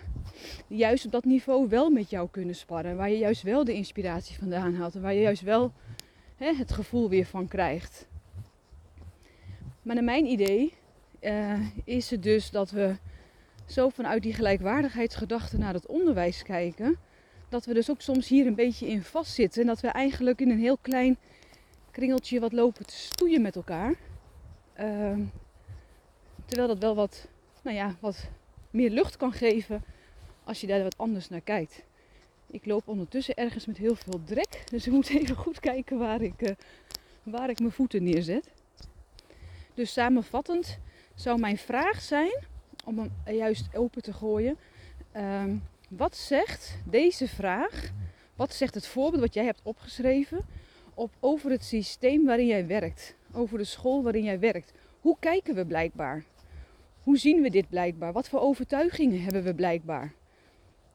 juist 0.67 1.05
op 1.05 1.11
dat 1.11 1.25
niveau 1.25 1.69
wel 1.69 1.89
met 1.89 2.09
jou 2.09 2.27
kunnen 2.31 2.55
sparren. 2.55 2.95
Waar 2.95 3.09
je 3.09 3.17
juist 3.17 3.41
wel 3.41 3.63
de 3.63 3.73
inspiratie 3.73 4.37
vandaan 4.37 4.75
haalt 4.75 4.95
en 4.95 5.01
waar 5.01 5.13
je 5.13 5.21
juist 5.21 5.41
wel 5.41 5.73
hè, 6.35 6.53
het 6.53 6.71
gevoel 6.71 7.09
weer 7.09 7.25
van 7.25 7.47
krijgt. 7.47 8.07
Maar 9.81 9.95
naar 9.95 10.03
mijn 10.03 10.25
idee 10.25 10.73
uh, 11.21 11.59
is 11.83 12.09
het 12.09 12.23
dus 12.23 12.49
dat 12.49 12.71
we 12.71 12.95
zo 13.65 13.89
vanuit 13.89 14.23
die 14.23 14.33
gelijkwaardigheidsgedachte 14.33 15.57
naar 15.57 15.73
het 15.73 15.85
onderwijs 15.85 16.43
kijken. 16.43 16.97
Dat 17.49 17.65
we 17.65 17.73
dus 17.73 17.89
ook 17.89 18.01
soms 18.01 18.27
hier 18.27 18.47
een 18.47 18.55
beetje 18.55 18.87
in 18.87 19.03
vastzitten. 19.03 19.61
En 19.61 19.67
dat 19.67 19.79
we 19.79 19.87
eigenlijk 19.87 20.41
in 20.41 20.49
een 20.49 20.59
heel 20.59 20.77
klein 20.77 21.17
kringeltje 21.91 22.39
wat 22.39 22.51
lopen 22.51 22.85
te 22.85 22.95
stoeien 22.95 23.41
met 23.41 23.55
elkaar. 23.55 23.93
Uh, 24.79 25.17
terwijl 26.45 26.67
dat 26.67 26.79
wel 26.79 26.95
wat, 26.95 27.27
nou 27.63 27.75
ja, 27.75 27.95
wat 27.99 28.29
meer 28.69 28.89
lucht 28.89 29.17
kan 29.17 29.31
geven 29.33 29.83
als 30.43 30.61
je 30.61 30.67
daar 30.67 30.83
wat 30.83 30.97
anders 30.97 31.29
naar 31.29 31.41
kijkt. 31.41 31.83
Ik 32.47 32.65
loop 32.65 32.87
ondertussen 32.87 33.35
ergens 33.35 33.65
met 33.65 33.77
heel 33.77 33.95
veel 33.95 34.21
drek, 34.25 34.63
dus 34.69 34.87
ik 34.87 34.93
moet 34.93 35.09
even 35.19 35.35
goed 35.35 35.59
kijken 35.59 35.97
waar 35.97 36.21
ik, 36.21 36.41
uh, 36.41 36.49
waar 37.23 37.49
ik 37.49 37.59
mijn 37.59 37.71
voeten 37.71 38.03
neerzet. 38.03 38.49
Dus 39.73 39.93
samenvattend 39.93 40.79
zou 41.15 41.39
mijn 41.39 41.57
vraag 41.57 42.01
zijn, 42.01 42.43
om 42.85 42.99
hem 42.99 43.35
juist 43.35 43.75
open 43.75 44.01
te 44.01 44.13
gooien. 44.13 44.57
Uh, 45.15 45.43
wat 45.89 46.15
zegt 46.15 46.77
deze 46.85 47.27
vraag, 47.27 47.91
wat 48.35 48.53
zegt 48.53 48.73
het 48.73 48.87
voorbeeld 48.87 49.21
wat 49.21 49.33
jij 49.33 49.45
hebt 49.45 49.61
opgeschreven 49.63 50.45
op, 50.93 51.11
over 51.19 51.51
het 51.51 51.63
systeem 51.63 52.25
waarin 52.25 52.47
jij 52.47 52.67
werkt? 52.67 53.15
Over 53.33 53.57
de 53.57 53.63
school 53.63 54.03
waarin 54.03 54.23
jij 54.23 54.39
werkt. 54.39 54.73
Hoe 55.01 55.15
kijken 55.19 55.55
we 55.55 55.65
blijkbaar? 55.65 56.23
Hoe 57.03 57.17
zien 57.17 57.41
we 57.41 57.49
dit 57.49 57.69
blijkbaar? 57.69 58.11
Wat 58.13 58.29
voor 58.29 58.39
overtuigingen 58.39 59.21
hebben 59.21 59.43
we 59.43 59.55
blijkbaar? 59.55 60.13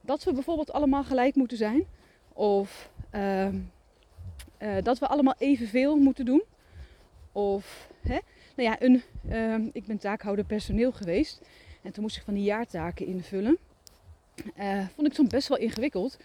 Dat 0.07 0.23
we 0.23 0.33
bijvoorbeeld 0.33 0.71
allemaal 0.71 1.03
gelijk 1.03 1.35
moeten 1.35 1.57
zijn. 1.57 1.85
Of 2.33 2.91
uh, 3.15 3.47
uh, 3.47 3.53
dat 4.83 4.99
we 4.99 5.07
allemaal 5.07 5.35
evenveel 5.37 5.97
moeten 5.97 6.25
doen. 6.25 6.43
Of, 7.31 7.89
hè? 8.01 8.17
nou 8.55 8.69
ja, 8.69 8.81
een, 8.81 9.03
uh, 9.29 9.69
ik 9.71 9.85
ben 9.85 9.97
taakhouder 9.97 10.45
personeel 10.45 10.91
geweest. 10.91 11.41
En 11.81 11.91
toen 11.91 12.03
moest 12.03 12.17
ik 12.17 12.23
van 12.23 12.33
die 12.33 12.43
jaartaken 12.43 13.05
invullen. 13.05 13.57
Uh, 14.59 14.85
vond 14.95 15.07
ik 15.07 15.13
soms 15.13 15.29
best 15.29 15.47
wel 15.47 15.57
ingewikkeld. 15.57 16.17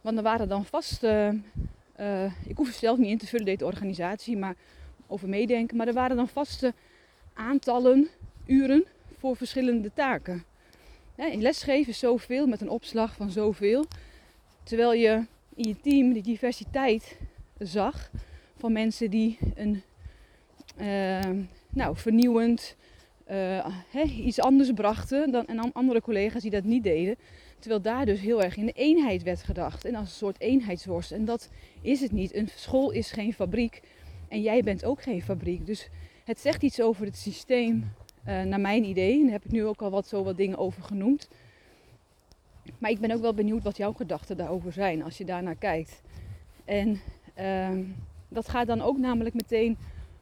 Want 0.00 0.16
er 0.16 0.22
waren 0.22 0.48
dan 0.48 0.64
vast, 0.64 1.02
uh, 1.02 1.28
ik 2.46 2.56
hoef 2.56 2.66
het 2.66 2.76
zelf 2.76 2.98
niet 2.98 3.10
in 3.10 3.18
te 3.18 3.26
vullen, 3.26 3.46
deed 3.46 3.58
de 3.58 3.64
organisatie, 3.64 4.36
maar 4.36 4.54
over 5.06 5.28
meedenken. 5.28 5.76
Maar 5.76 5.86
er 5.86 5.94
waren 5.94 6.16
dan 6.16 6.28
vaste 6.28 6.74
aantallen 7.34 8.08
uren 8.46 8.84
voor 9.18 9.36
verschillende 9.36 9.90
taken. 9.94 10.44
In 11.28 11.42
lesgeven 11.42 11.92
is 11.92 11.98
zoveel 11.98 12.46
met 12.46 12.60
een 12.60 12.68
opslag 12.68 13.14
van 13.14 13.30
zoveel. 13.30 13.84
Terwijl 14.62 14.92
je 14.92 15.24
in 15.54 15.68
je 15.68 15.80
team 15.80 16.12
die 16.12 16.22
diversiteit 16.22 17.18
zag 17.58 18.10
van 18.56 18.72
mensen 18.72 19.10
die 19.10 19.38
een 19.54 19.82
uh, 20.80 21.44
nou, 21.70 21.96
vernieuwend 21.96 22.76
uh, 23.30 23.66
iets 24.26 24.40
anders 24.40 24.72
brachten 24.72 25.30
dan 25.30 25.46
en 25.46 25.72
andere 25.72 26.00
collega's 26.00 26.42
die 26.42 26.50
dat 26.50 26.64
niet 26.64 26.82
deden. 26.82 27.16
Terwijl 27.58 27.82
daar 27.82 28.06
dus 28.06 28.20
heel 28.20 28.42
erg 28.42 28.56
in 28.56 28.66
de 28.66 28.72
eenheid 28.72 29.22
werd 29.22 29.42
gedacht 29.42 29.84
en 29.84 29.94
als 29.94 30.08
een 30.08 30.14
soort 30.14 30.40
eenheidsworst. 30.40 31.12
En 31.12 31.24
dat 31.24 31.48
is 31.80 32.00
het 32.00 32.12
niet. 32.12 32.34
Een 32.34 32.48
school 32.54 32.90
is 32.90 33.12
geen 33.12 33.32
fabriek 33.32 33.80
en 34.28 34.42
jij 34.42 34.62
bent 34.62 34.84
ook 34.84 35.02
geen 35.02 35.22
fabriek. 35.22 35.66
Dus 35.66 35.88
het 36.24 36.40
zegt 36.40 36.62
iets 36.62 36.80
over 36.80 37.04
het 37.04 37.16
systeem 37.16 37.92
uh, 38.28 38.42
naar 38.42 38.60
mijn 38.60 38.84
idee. 38.84 39.18
En 39.18 39.22
daar 39.22 39.32
heb 39.32 39.44
ik 39.44 39.50
nu 39.50 39.64
ook 39.64 39.82
al 39.82 39.90
wat, 39.90 40.06
zo 40.06 40.22
wat 40.24 40.36
dingen 40.36 40.58
over 40.58 40.82
genoemd. 40.82 41.28
Maar 42.78 42.90
ik 42.90 43.00
ben 43.00 43.10
ook 43.10 43.20
wel 43.20 43.34
benieuwd 43.34 43.62
wat 43.62 43.76
jouw 43.76 43.92
gedachten 43.92 44.36
daarover 44.36 44.72
zijn 44.72 45.02
als 45.02 45.18
je 45.18 45.24
daarnaar 45.24 45.56
kijkt. 45.56 46.02
En 46.64 47.00
uh, 47.40 47.86
dat 48.28 48.48
gaat 48.48 48.66
dan 48.66 48.80
ook 48.80 48.98
namelijk 48.98 49.34
meteen 49.34 49.78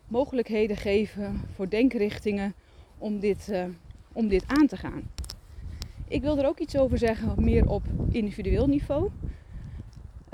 mogelijkheden 0.07 0.77
geven 0.77 1.41
voor 1.55 1.69
denkrichtingen 1.69 2.55
om 2.99 3.21
dit, 3.21 3.49
uh, 3.51 3.65
om 4.13 4.29
dit 4.29 4.45
aan 4.47 4.67
te 4.67 4.77
gaan. 4.77 5.03
Ik 6.09 6.23
wil 6.23 6.39
er 6.39 6.47
ook 6.47 6.59
iets 6.59 6.77
over 6.77 6.99
zeggen, 6.99 7.45
meer 7.45 7.69
op 7.69 7.83
individueel 8.11 8.67
niveau. 8.67 9.11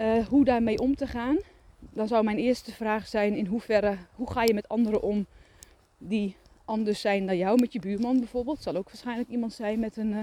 Uh, 0.00 0.26
hoe 0.26 0.44
daarmee 0.44 0.78
om 0.78 0.96
te 0.96 1.06
gaan. 1.06 1.36
Dan 1.78 2.08
zou 2.08 2.24
mijn 2.24 2.38
eerste 2.38 2.72
vraag 2.72 3.06
zijn: 3.06 3.36
in 3.36 3.46
hoeverre, 3.46 3.96
hoe 4.14 4.30
ga 4.30 4.42
je 4.42 4.54
met 4.54 4.68
anderen 4.68 5.02
om 5.02 5.26
die 5.98 6.36
anders 6.64 7.00
zijn 7.00 7.26
dan 7.26 7.36
jou, 7.36 7.60
met 7.60 7.72
je 7.72 7.80
buurman 7.80 8.18
bijvoorbeeld. 8.18 8.62
Zal 8.62 8.76
ook 8.76 8.86
waarschijnlijk 8.86 9.28
iemand 9.28 9.52
zijn 9.52 9.78
met 9.78 9.96
een. 9.96 10.12
Uh, 10.12 10.18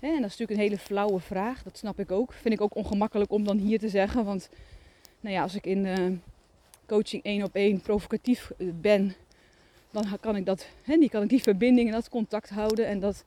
hè, 0.00 0.08
en 0.08 0.20
dat 0.20 0.30
is 0.30 0.36
natuurlijk 0.38 0.50
een 0.50 0.66
hele 0.66 0.78
flauwe 0.78 1.20
vraag, 1.20 1.62
dat 1.62 1.78
snap 1.78 2.00
ik 2.00 2.10
ook. 2.10 2.32
Vind 2.32 2.54
ik 2.54 2.60
ook 2.60 2.74
ongemakkelijk 2.74 3.30
om 3.30 3.44
dan 3.44 3.58
hier 3.58 3.78
te 3.78 3.88
zeggen. 3.88 4.24
Want 4.24 4.48
nou 5.20 5.34
ja, 5.34 5.42
als 5.42 5.54
ik 5.54 5.66
in 5.66 5.84
uh, 5.84 6.12
coaching 6.86 7.22
één 7.22 7.42
op 7.42 7.54
één 7.54 7.80
provocatief 7.80 8.50
eh, 8.58 8.66
ben, 8.80 9.14
dan 9.90 10.04
kan 10.20 10.36
ik, 10.36 10.46
dat, 10.46 10.68
hè, 10.82 10.96
die, 10.98 11.08
kan 11.08 11.22
ik 11.22 11.28
die 11.28 11.42
verbinding 11.42 11.88
en 11.88 11.94
dat 11.94 12.08
contact 12.08 12.50
houden. 12.50 12.86
En 12.86 13.00
dat 13.00 13.24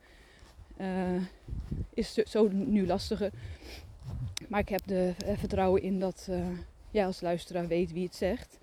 is 1.94 2.14
zo 2.14 2.48
nu 2.52 2.86
lastiger. 2.86 3.30
Maar 4.48 4.60
ik 4.60 4.68
heb 4.68 4.90
er 4.90 5.14
vertrouwen 5.38 5.82
in 5.82 6.00
dat 6.00 6.28
jij 6.90 7.06
als 7.06 7.20
luisteraar 7.20 7.66
weet 7.66 7.92
wie 7.92 8.04
het 8.04 8.14
zegt. 8.14 8.58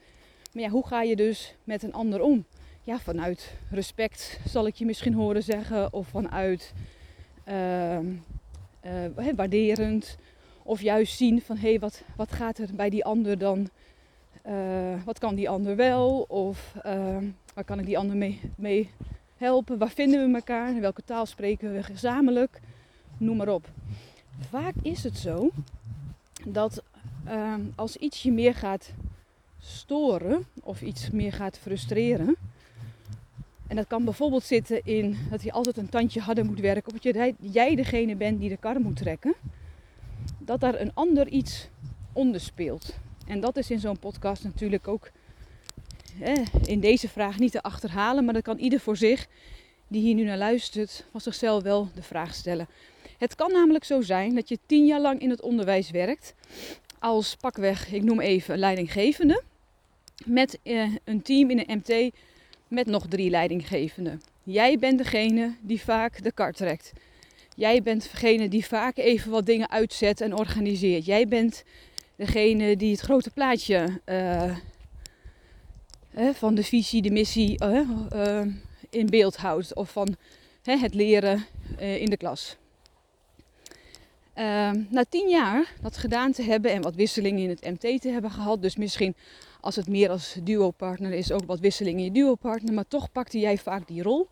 Maar 0.54 0.64
ja, 0.64 0.70
hoe 0.70 0.88
ga 0.88 1.02
je 1.02 1.16
dus 1.16 1.56
met 1.64 1.84
een 1.84 1.94
ander 1.94 2.22
om? 2.22 2.46
Ja, 2.88 3.00
vanuit 3.00 3.54
respect 3.70 4.40
zal 4.46 4.68
ik 4.68 4.76
je 4.76 4.86
misschien 4.86 5.14
horen 5.14 5.44
zeggen. 5.44 5.94
Of 5.94 6.08
vanuit 6.08 6.74
uh, 7.48 8.00
uh, 8.00 9.34
waarderend. 9.36 10.18
Of 10.64 10.82
juist 10.82 11.18
zien 11.18 11.42
van 11.42 11.58
hé, 11.58 11.70
hey, 11.70 11.80
wat, 11.80 12.04
wat 12.16 12.32
gaat 12.32 12.58
er 12.58 12.70
bij 12.76 12.90
die 12.90 13.06
ander 13.06 13.38
dan? 13.38 13.70
Uh, 14.48 15.04
wat 15.06 15.20
kan 15.20 15.36
die 15.36 15.50
ander 15.50 15.76
wel? 15.76 16.26
Of 16.28 16.76
ehm, 16.84 17.26
waar 17.54 17.64
kan 17.64 17.80
ik 17.80 17.86
die 17.86 17.98
ander 17.98 18.18
mee, 18.18 18.42
mee 18.56 18.90
helpen? 19.36 19.78
Waar 19.78 19.90
vinden 19.90 20.28
we 20.28 20.36
elkaar? 20.36 20.70
In 20.70 20.82
welke 20.82 21.04
taal 21.04 21.26
spreken 21.26 21.74
we 21.74 21.84
gezamenlijk? 21.84 22.60
Noem 23.18 23.38
maar 23.38 23.50
op. 23.50 23.70
Vaak 24.50 24.74
is 24.82 25.04
het 25.04 25.18
zo 25.18 25.50
dat 26.46 26.84
ehm, 27.26 27.62
als 27.76 27.96
iets 27.96 28.24
je 28.24 28.32
meer 28.32 28.56
gaat 28.56 28.94
storen 29.60 30.46
of 30.64 30.82
iets 30.82 31.10
meer 31.10 31.34
gaat 31.34 31.58
frustreren. 31.58 32.36
En 33.68 33.76
dat 33.76 33.88
kan 33.88 34.04
bijvoorbeeld 34.04 34.44
zitten 34.44 34.82
in 34.84 35.18
dat 35.30 35.44
je 35.44 35.52
altijd 35.52 35.78
een 35.78 35.90
tandje 35.90 36.20
harder 36.20 36.46
moet 36.46 36.60
werken. 36.60 36.94
Of 36.94 37.00
dat 37.00 37.34
jij 37.40 37.76
degene 37.76 38.16
bent 38.16 38.40
die 38.40 38.50
de 38.50 38.58
kar 38.58 38.82
moet 38.82 38.96
trekken. 38.96 39.36
Dat 40.40 40.60
daar 40.60 40.82
een 40.82 40.94
ander 40.94 41.28
iets 41.28 41.70
onder 42.14 42.42
speelt. 42.42 42.98
En 43.28 43.40
dat 43.40 43.58
is 43.58 43.72
in 43.72 43.80
zo'n 43.80 44.00
podcast 44.00 44.44
natuurlijk 44.44 44.88
ook 44.88 45.12
in 46.66 46.80
deze 46.80 47.10
vraag 47.10 47.40
niet 47.40 47.52
te 47.52 47.62
achterhalen. 47.62 48.26
Maar 48.26 48.34
dat 48.34 48.44
kan 48.44 48.58
ieder 48.58 48.80
voor 48.80 48.98
zich 48.98 49.28
die 49.88 50.02
hier 50.02 50.16
nu 50.16 50.24
naar 50.24 50.38
luistert 50.38 51.06
van 51.12 51.22
zichzelf 51.22 51.64
wel 51.64 51.90
de 51.96 52.04
vraag 52.04 52.34
stellen. 52.34 52.68
Het 53.18 53.36
kan 53.36 53.52
namelijk 53.52 53.84
zo 53.84 54.02
zijn 54.02 54.36
dat 54.36 54.50
je 54.50 54.60
tien 54.66 54.86
jaar 54.86 55.02
lang 55.02 55.20
in 55.20 55.30
het 55.30 55.42
onderwijs 55.42 55.92
werkt 55.92 56.36
als 57.00 57.36
pakweg, 57.36 57.92
ik 57.92 58.04
noem 58.04 58.20
even 58.20 58.58
leidinggevende, 58.58 59.44
met 60.26 60.60
eh, 60.64 60.96
een 61.04 61.22
team 61.22 61.50
in 61.50 61.64
een 61.66 61.78
MT 61.78 62.14
met 62.68 62.88
nog 62.88 63.08
drie 63.08 63.30
leidinggevenden. 63.30 64.22
Jij 64.44 64.78
bent 64.80 64.98
degene 64.98 65.56
die 65.62 65.82
vaak 65.82 66.24
de 66.24 66.32
kar 66.32 66.54
trekt. 66.54 66.92
Jij 67.56 67.82
bent 67.82 68.02
degene 68.12 68.50
die 68.50 68.66
vaak 68.66 68.98
even 68.98 69.32
wat 69.32 69.46
dingen 69.46 69.70
uitzet 69.70 70.22
en 70.22 70.34
organiseert. 70.34 71.06
Jij 71.06 71.28
bent 71.28 71.64
degene 72.16 72.76
die 72.76 72.92
het 72.92 73.00
grote 73.00 73.30
plaatje 73.30 74.02
uh, 74.06 74.54
van 76.34 76.56
de 76.56 76.64
visie, 76.64 77.02
de 77.02 77.12
missie 77.12 77.64
uh, 77.64 78.42
in 78.90 79.06
beeld 79.06 79.36
houdt. 79.36 79.76
Of 79.76 79.92
van 79.92 80.16
het 80.64 80.94
leren 80.94 81.46
in 81.78 82.10
de 82.10 82.18
klas. 82.18 82.58
Ehm, 84.38 84.84
na 84.90 85.06
tien 85.10 85.30
jaar 85.30 85.74
dat 85.82 85.98
gedaan 85.98 86.32
te 86.32 86.44
hebben 86.44 86.72
en 86.72 86.82
wat 86.82 86.96
wisselingen 86.96 87.44
in 87.44 87.50
het 87.50 87.66
MT 87.66 88.02
te 88.02 88.10
hebben 88.10 88.32
gehad, 88.32 88.62
dus 88.62 88.76
misschien 88.76 89.16
als 89.62 89.76
het 89.76 89.88
meer 89.88 90.10
als 90.10 90.36
duo-partner 90.44 91.12
is, 91.12 91.32
ook 91.32 91.46
wat 91.46 91.60
wisselingen 91.60 92.00
in 92.00 92.06
je 92.06 92.12
duo-partner, 92.12 92.74
maar 92.74 92.88
toch 92.88 93.12
pakte 93.12 93.40
jij 93.40 93.58
vaak 93.58 93.88
die 93.88 94.04
rol. 94.04 94.28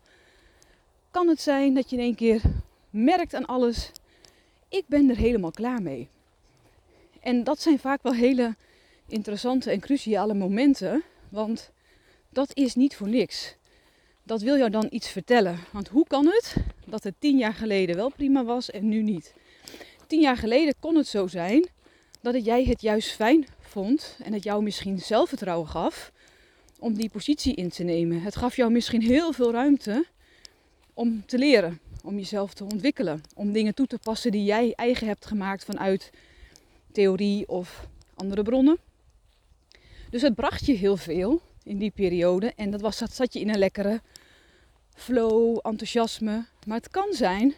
Kan 1.10 1.28
het 1.28 1.40
zijn 1.40 1.74
dat 1.74 1.90
je 1.90 1.96
in 1.96 2.02
één 2.02 2.14
keer 2.14 2.42
merkt 2.90 3.34
aan 3.34 3.46
alles, 3.46 3.90
ik 4.68 4.84
ben 4.86 5.10
er 5.10 5.16
helemaal 5.16 5.50
klaar 5.50 5.82
mee. 5.82 6.08
En 7.20 7.44
dat 7.44 7.60
zijn 7.60 7.78
vaak 7.78 8.02
wel 8.02 8.14
hele 8.14 8.54
interessante 9.08 9.70
en 9.70 9.80
cruciale 9.80 10.34
momenten, 10.34 11.02
want 11.28 11.70
dat 12.28 12.50
is 12.54 12.74
niet 12.74 12.96
voor 12.96 13.08
niks. 13.08 13.56
Dat 14.22 14.42
wil 14.42 14.56
jou 14.56 14.70
dan 14.70 14.86
iets 14.90 15.08
vertellen. 15.08 15.58
Want 15.72 15.88
hoe 15.88 16.06
kan 16.06 16.26
het 16.26 16.56
dat 16.86 17.04
het 17.04 17.14
tien 17.18 17.38
jaar 17.38 17.54
geleden 17.54 17.96
wel 17.96 18.10
prima 18.10 18.44
was 18.44 18.70
en 18.70 18.88
nu 18.88 19.02
niet? 19.02 19.34
tien 20.06 20.20
jaar 20.20 20.36
geleden 20.36 20.74
kon 20.80 20.96
het 20.96 21.06
zo 21.06 21.26
zijn 21.26 21.68
dat 22.20 22.44
jij 22.44 22.64
het 22.64 22.80
juist 22.80 23.12
fijn 23.12 23.46
en 23.76 24.32
het 24.32 24.42
jou 24.42 24.62
misschien 24.62 24.98
zelfvertrouwen 24.98 25.68
gaf 25.68 26.12
om 26.78 26.94
die 26.94 27.08
positie 27.08 27.54
in 27.54 27.68
te 27.68 27.82
nemen. 27.82 28.22
Het 28.22 28.36
gaf 28.36 28.56
jou 28.56 28.70
misschien 28.70 29.02
heel 29.02 29.32
veel 29.32 29.52
ruimte 29.52 30.06
om 30.94 31.26
te 31.26 31.38
leren, 31.38 31.80
om 32.02 32.16
jezelf 32.16 32.54
te 32.54 32.64
ontwikkelen, 32.64 33.20
om 33.34 33.52
dingen 33.52 33.74
toe 33.74 33.86
te 33.86 33.98
passen 33.98 34.30
die 34.30 34.44
jij 34.44 34.72
eigen 34.74 35.06
hebt 35.06 35.26
gemaakt 35.26 35.64
vanuit 35.64 36.10
theorie 36.92 37.48
of 37.48 37.88
andere 38.14 38.42
bronnen. 38.42 38.78
Dus 40.10 40.22
het 40.22 40.34
bracht 40.34 40.66
je 40.66 40.72
heel 40.72 40.96
veel 40.96 41.40
in 41.62 41.78
die 41.78 41.90
periode 41.90 42.52
en 42.56 42.70
dat, 42.70 42.80
was, 42.80 42.98
dat 42.98 43.14
zat 43.14 43.32
je 43.32 43.40
in 43.40 43.48
een 43.48 43.58
lekkere 43.58 44.00
flow, 44.94 45.58
enthousiasme. 45.62 46.46
Maar 46.66 46.76
het 46.76 46.88
kan 46.88 47.12
zijn, 47.12 47.54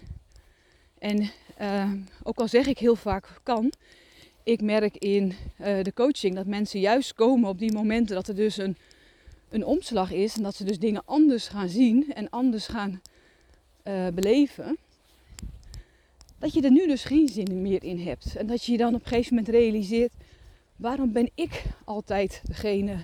en 0.98 1.30
uh, 1.60 1.92
ook 2.22 2.38
al 2.38 2.48
zeg 2.48 2.66
ik 2.66 2.78
heel 2.78 2.96
vaak 2.96 3.40
kan, 3.42 3.72
ik 4.48 4.60
merk 4.60 4.96
in 4.96 5.24
uh, 5.60 5.82
de 5.82 5.92
coaching 5.94 6.34
dat 6.34 6.46
mensen 6.46 6.80
juist 6.80 7.14
komen 7.14 7.48
op 7.48 7.58
die 7.58 7.72
momenten 7.72 8.14
dat 8.14 8.28
er 8.28 8.34
dus 8.34 8.56
een, 8.56 8.76
een 9.48 9.64
omslag 9.64 10.12
is 10.12 10.36
en 10.36 10.42
dat 10.42 10.54
ze 10.54 10.64
dus 10.64 10.78
dingen 10.78 11.02
anders 11.04 11.48
gaan 11.48 11.68
zien 11.68 12.12
en 12.12 12.30
anders 12.30 12.66
gaan 12.66 13.00
uh, 13.84 14.06
beleven. 14.14 14.76
Dat 16.38 16.52
je 16.52 16.62
er 16.62 16.70
nu 16.70 16.86
dus 16.86 17.04
geen 17.04 17.28
zin 17.28 17.62
meer 17.62 17.84
in 17.84 18.00
hebt. 18.00 18.36
En 18.36 18.46
dat 18.46 18.64
je 18.64 18.72
je 18.72 18.78
dan 18.78 18.94
op 18.94 19.00
een 19.00 19.06
gegeven 19.06 19.34
moment 19.34 19.54
realiseert, 19.54 20.12
waarom 20.76 21.12
ben 21.12 21.30
ik 21.34 21.62
altijd 21.84 22.42
degene 22.44 22.96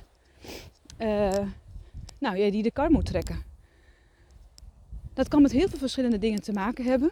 nou, 2.19 2.37
ja, 2.37 2.51
die 2.51 2.63
de 2.63 2.71
kar 2.71 2.91
moet 2.91 3.07
trekken. 3.07 3.43
Dat 5.15 5.29
kan 5.29 5.43
met 5.43 5.53
heel 5.53 5.69
veel 5.69 5.79
verschillende 5.79 6.19
dingen 6.19 6.43
te 6.43 6.53
maken 6.53 6.85
hebben. 6.85 7.11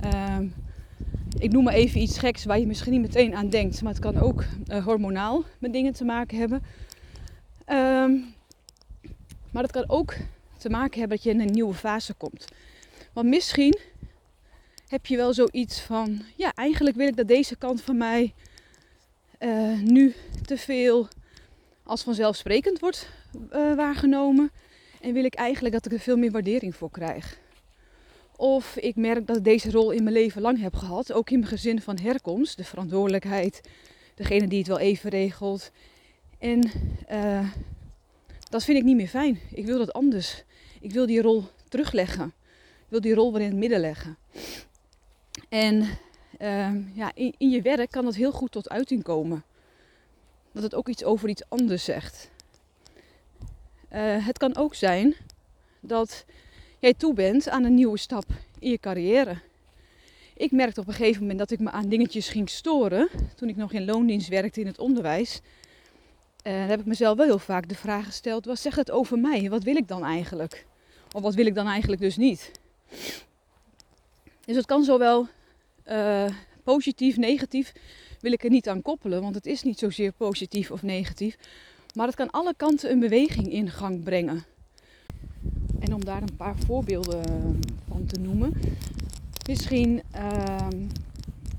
Ehm, 0.00 0.46
ik 1.40 1.52
noem 1.52 1.64
maar 1.64 1.74
even 1.74 2.00
iets 2.00 2.18
geks 2.18 2.44
waar 2.44 2.58
je 2.58 2.66
misschien 2.66 2.92
niet 2.92 3.00
meteen 3.00 3.34
aan 3.34 3.48
denkt, 3.48 3.82
maar 3.82 3.92
het 3.92 4.02
kan 4.02 4.18
ook 4.18 4.44
uh, 4.66 4.84
hormonaal 4.84 5.44
met 5.58 5.72
dingen 5.72 5.92
te 5.92 6.04
maken 6.04 6.38
hebben. 6.38 6.62
Ehm, 7.64 8.16
maar 9.50 9.62
het 9.62 9.72
kan 9.72 9.84
ook 9.86 10.14
te 10.58 10.70
maken 10.70 10.98
hebben 10.98 11.16
dat 11.16 11.26
je 11.26 11.32
in 11.32 11.40
een 11.40 11.52
nieuwe 11.52 11.74
fase 11.74 12.14
komt. 12.14 12.44
Want 13.12 13.28
misschien 13.28 13.78
heb 14.88 15.06
je 15.06 15.16
wel 15.16 15.34
zoiets 15.34 15.80
van, 15.80 16.22
ja, 16.36 16.52
eigenlijk 16.54 16.96
wil 16.96 17.08
ik 17.08 17.16
dat 17.16 17.28
deze 17.28 17.56
kant 17.56 17.82
van 17.82 17.96
mij 17.96 18.34
uh, 19.40 19.80
nu 19.80 20.14
te 20.44 20.56
veel 20.56 21.08
als 21.82 22.02
vanzelfsprekend 22.02 22.78
wordt 22.78 23.08
uh, 23.34 23.74
waargenomen. 23.74 24.50
En 25.00 25.12
wil 25.12 25.24
ik 25.24 25.34
eigenlijk 25.34 25.74
dat 25.74 25.86
ik 25.86 25.92
er 25.92 26.00
veel 26.00 26.16
meer 26.16 26.30
waardering 26.30 26.74
voor 26.76 26.90
krijg. 26.90 27.38
Of 28.40 28.76
ik 28.76 28.96
merk 28.96 29.26
dat 29.26 29.36
ik 29.36 29.44
deze 29.44 29.70
rol 29.70 29.90
in 29.90 30.02
mijn 30.02 30.14
leven 30.14 30.42
lang 30.42 30.60
heb 30.60 30.74
gehad. 30.74 31.12
Ook 31.12 31.30
in 31.30 31.38
mijn 31.38 31.50
gezin 31.50 31.80
van 31.80 31.98
herkomst. 31.98 32.56
De 32.56 32.64
verantwoordelijkheid. 32.64 33.60
Degene 34.14 34.48
die 34.48 34.58
het 34.58 34.66
wel 34.66 34.78
even 34.78 35.10
regelt. 35.10 35.70
En 36.38 36.70
uh, 37.10 37.50
dat 38.50 38.64
vind 38.64 38.78
ik 38.78 38.84
niet 38.84 38.96
meer 38.96 39.08
fijn. 39.08 39.40
Ik 39.52 39.66
wil 39.66 39.78
dat 39.78 39.92
anders. 39.92 40.44
Ik 40.80 40.92
wil 40.92 41.06
die 41.06 41.22
rol 41.22 41.44
terugleggen. 41.68 42.32
Ik 42.78 42.86
wil 42.88 43.00
die 43.00 43.14
rol 43.14 43.32
weer 43.32 43.42
in 43.42 43.48
het 43.48 43.56
midden 43.56 43.80
leggen. 43.80 44.16
En 45.48 45.80
uh, 46.38 46.96
ja, 46.96 47.12
in, 47.14 47.50
je 47.50 47.62
werk 47.62 47.90
kan 47.90 48.04
dat 48.04 48.14
heel 48.14 48.32
goed 48.32 48.52
tot 48.52 48.68
uiting 48.68 49.02
komen. 49.02 49.44
Dat 50.52 50.62
het 50.62 50.74
ook 50.74 50.88
iets 50.88 51.04
over 51.04 51.28
iets 51.28 51.48
anders 51.48 51.84
zegt. 51.84 52.30
Uh, 53.92 54.26
het 54.26 54.38
kan 54.38 54.56
ook 54.56 54.74
zijn 54.74 55.14
dat 55.80 56.24
jij 56.80 56.94
toe 56.94 57.14
bent 57.14 57.48
aan 57.48 57.64
een 57.64 57.74
nieuwe 57.74 57.98
stap 57.98 58.24
in 58.58 58.70
je 58.70 58.78
carrière. 58.78 59.38
Ik 60.34 60.50
merkte 60.50 60.80
op 60.80 60.88
een 60.88 60.94
gegeven 60.94 61.20
moment 61.20 61.38
dat 61.38 61.50
ik 61.50 61.58
me 61.58 61.70
aan 61.70 61.88
dingetjes 61.88 62.28
ging 62.28 62.50
storen. 62.50 63.08
Toen 63.36 63.48
ik 63.48 63.56
nog 63.56 63.72
in 63.72 63.84
loondienst 63.84 64.28
werkte 64.28 64.60
in 64.60 64.66
het 64.66 64.78
onderwijs. 64.78 65.40
Uh, 66.46 66.66
heb 66.66 66.80
ik 66.80 66.86
mezelf 66.86 67.16
wel 67.16 67.26
heel 67.26 67.38
vaak 67.38 67.68
de 67.68 67.74
vraag 67.74 68.04
gesteld: 68.04 68.44
wat 68.44 68.58
zegt 68.58 68.76
het 68.76 68.90
over 68.90 69.18
mij? 69.18 69.50
Wat 69.50 69.62
wil 69.62 69.76
ik 69.76 69.88
dan 69.88 70.04
eigenlijk? 70.04 70.66
Of 71.12 71.22
wat 71.22 71.34
wil 71.34 71.46
ik 71.46 71.54
dan 71.54 71.66
eigenlijk 71.66 72.00
dus 72.00 72.16
niet? 72.16 72.50
Dus 74.44 74.56
het 74.56 74.66
kan 74.66 74.84
zowel 74.84 75.26
uh, 75.88 76.28
positief, 76.64 77.16
negatief, 77.16 77.72
wil 78.20 78.32
ik 78.32 78.44
er 78.44 78.50
niet 78.50 78.68
aan 78.68 78.82
koppelen, 78.82 79.22
want 79.22 79.34
het 79.34 79.46
is 79.46 79.62
niet 79.62 79.78
zozeer 79.78 80.12
positief 80.12 80.70
of 80.70 80.82
negatief. 80.82 81.36
Maar 81.94 82.06
het 82.06 82.16
kan 82.16 82.30
alle 82.30 82.54
kanten 82.56 82.90
een 82.90 83.00
beweging 83.00 83.52
in 83.52 83.70
gang 83.70 84.04
brengen. 84.04 84.44
Om 85.94 86.04
daar 86.04 86.22
een 86.22 86.36
paar 86.36 86.56
voorbeelden 86.66 87.22
van 87.88 88.06
te 88.06 88.20
noemen. 88.20 88.52
Misschien 89.46 90.02
uh, 90.16 90.56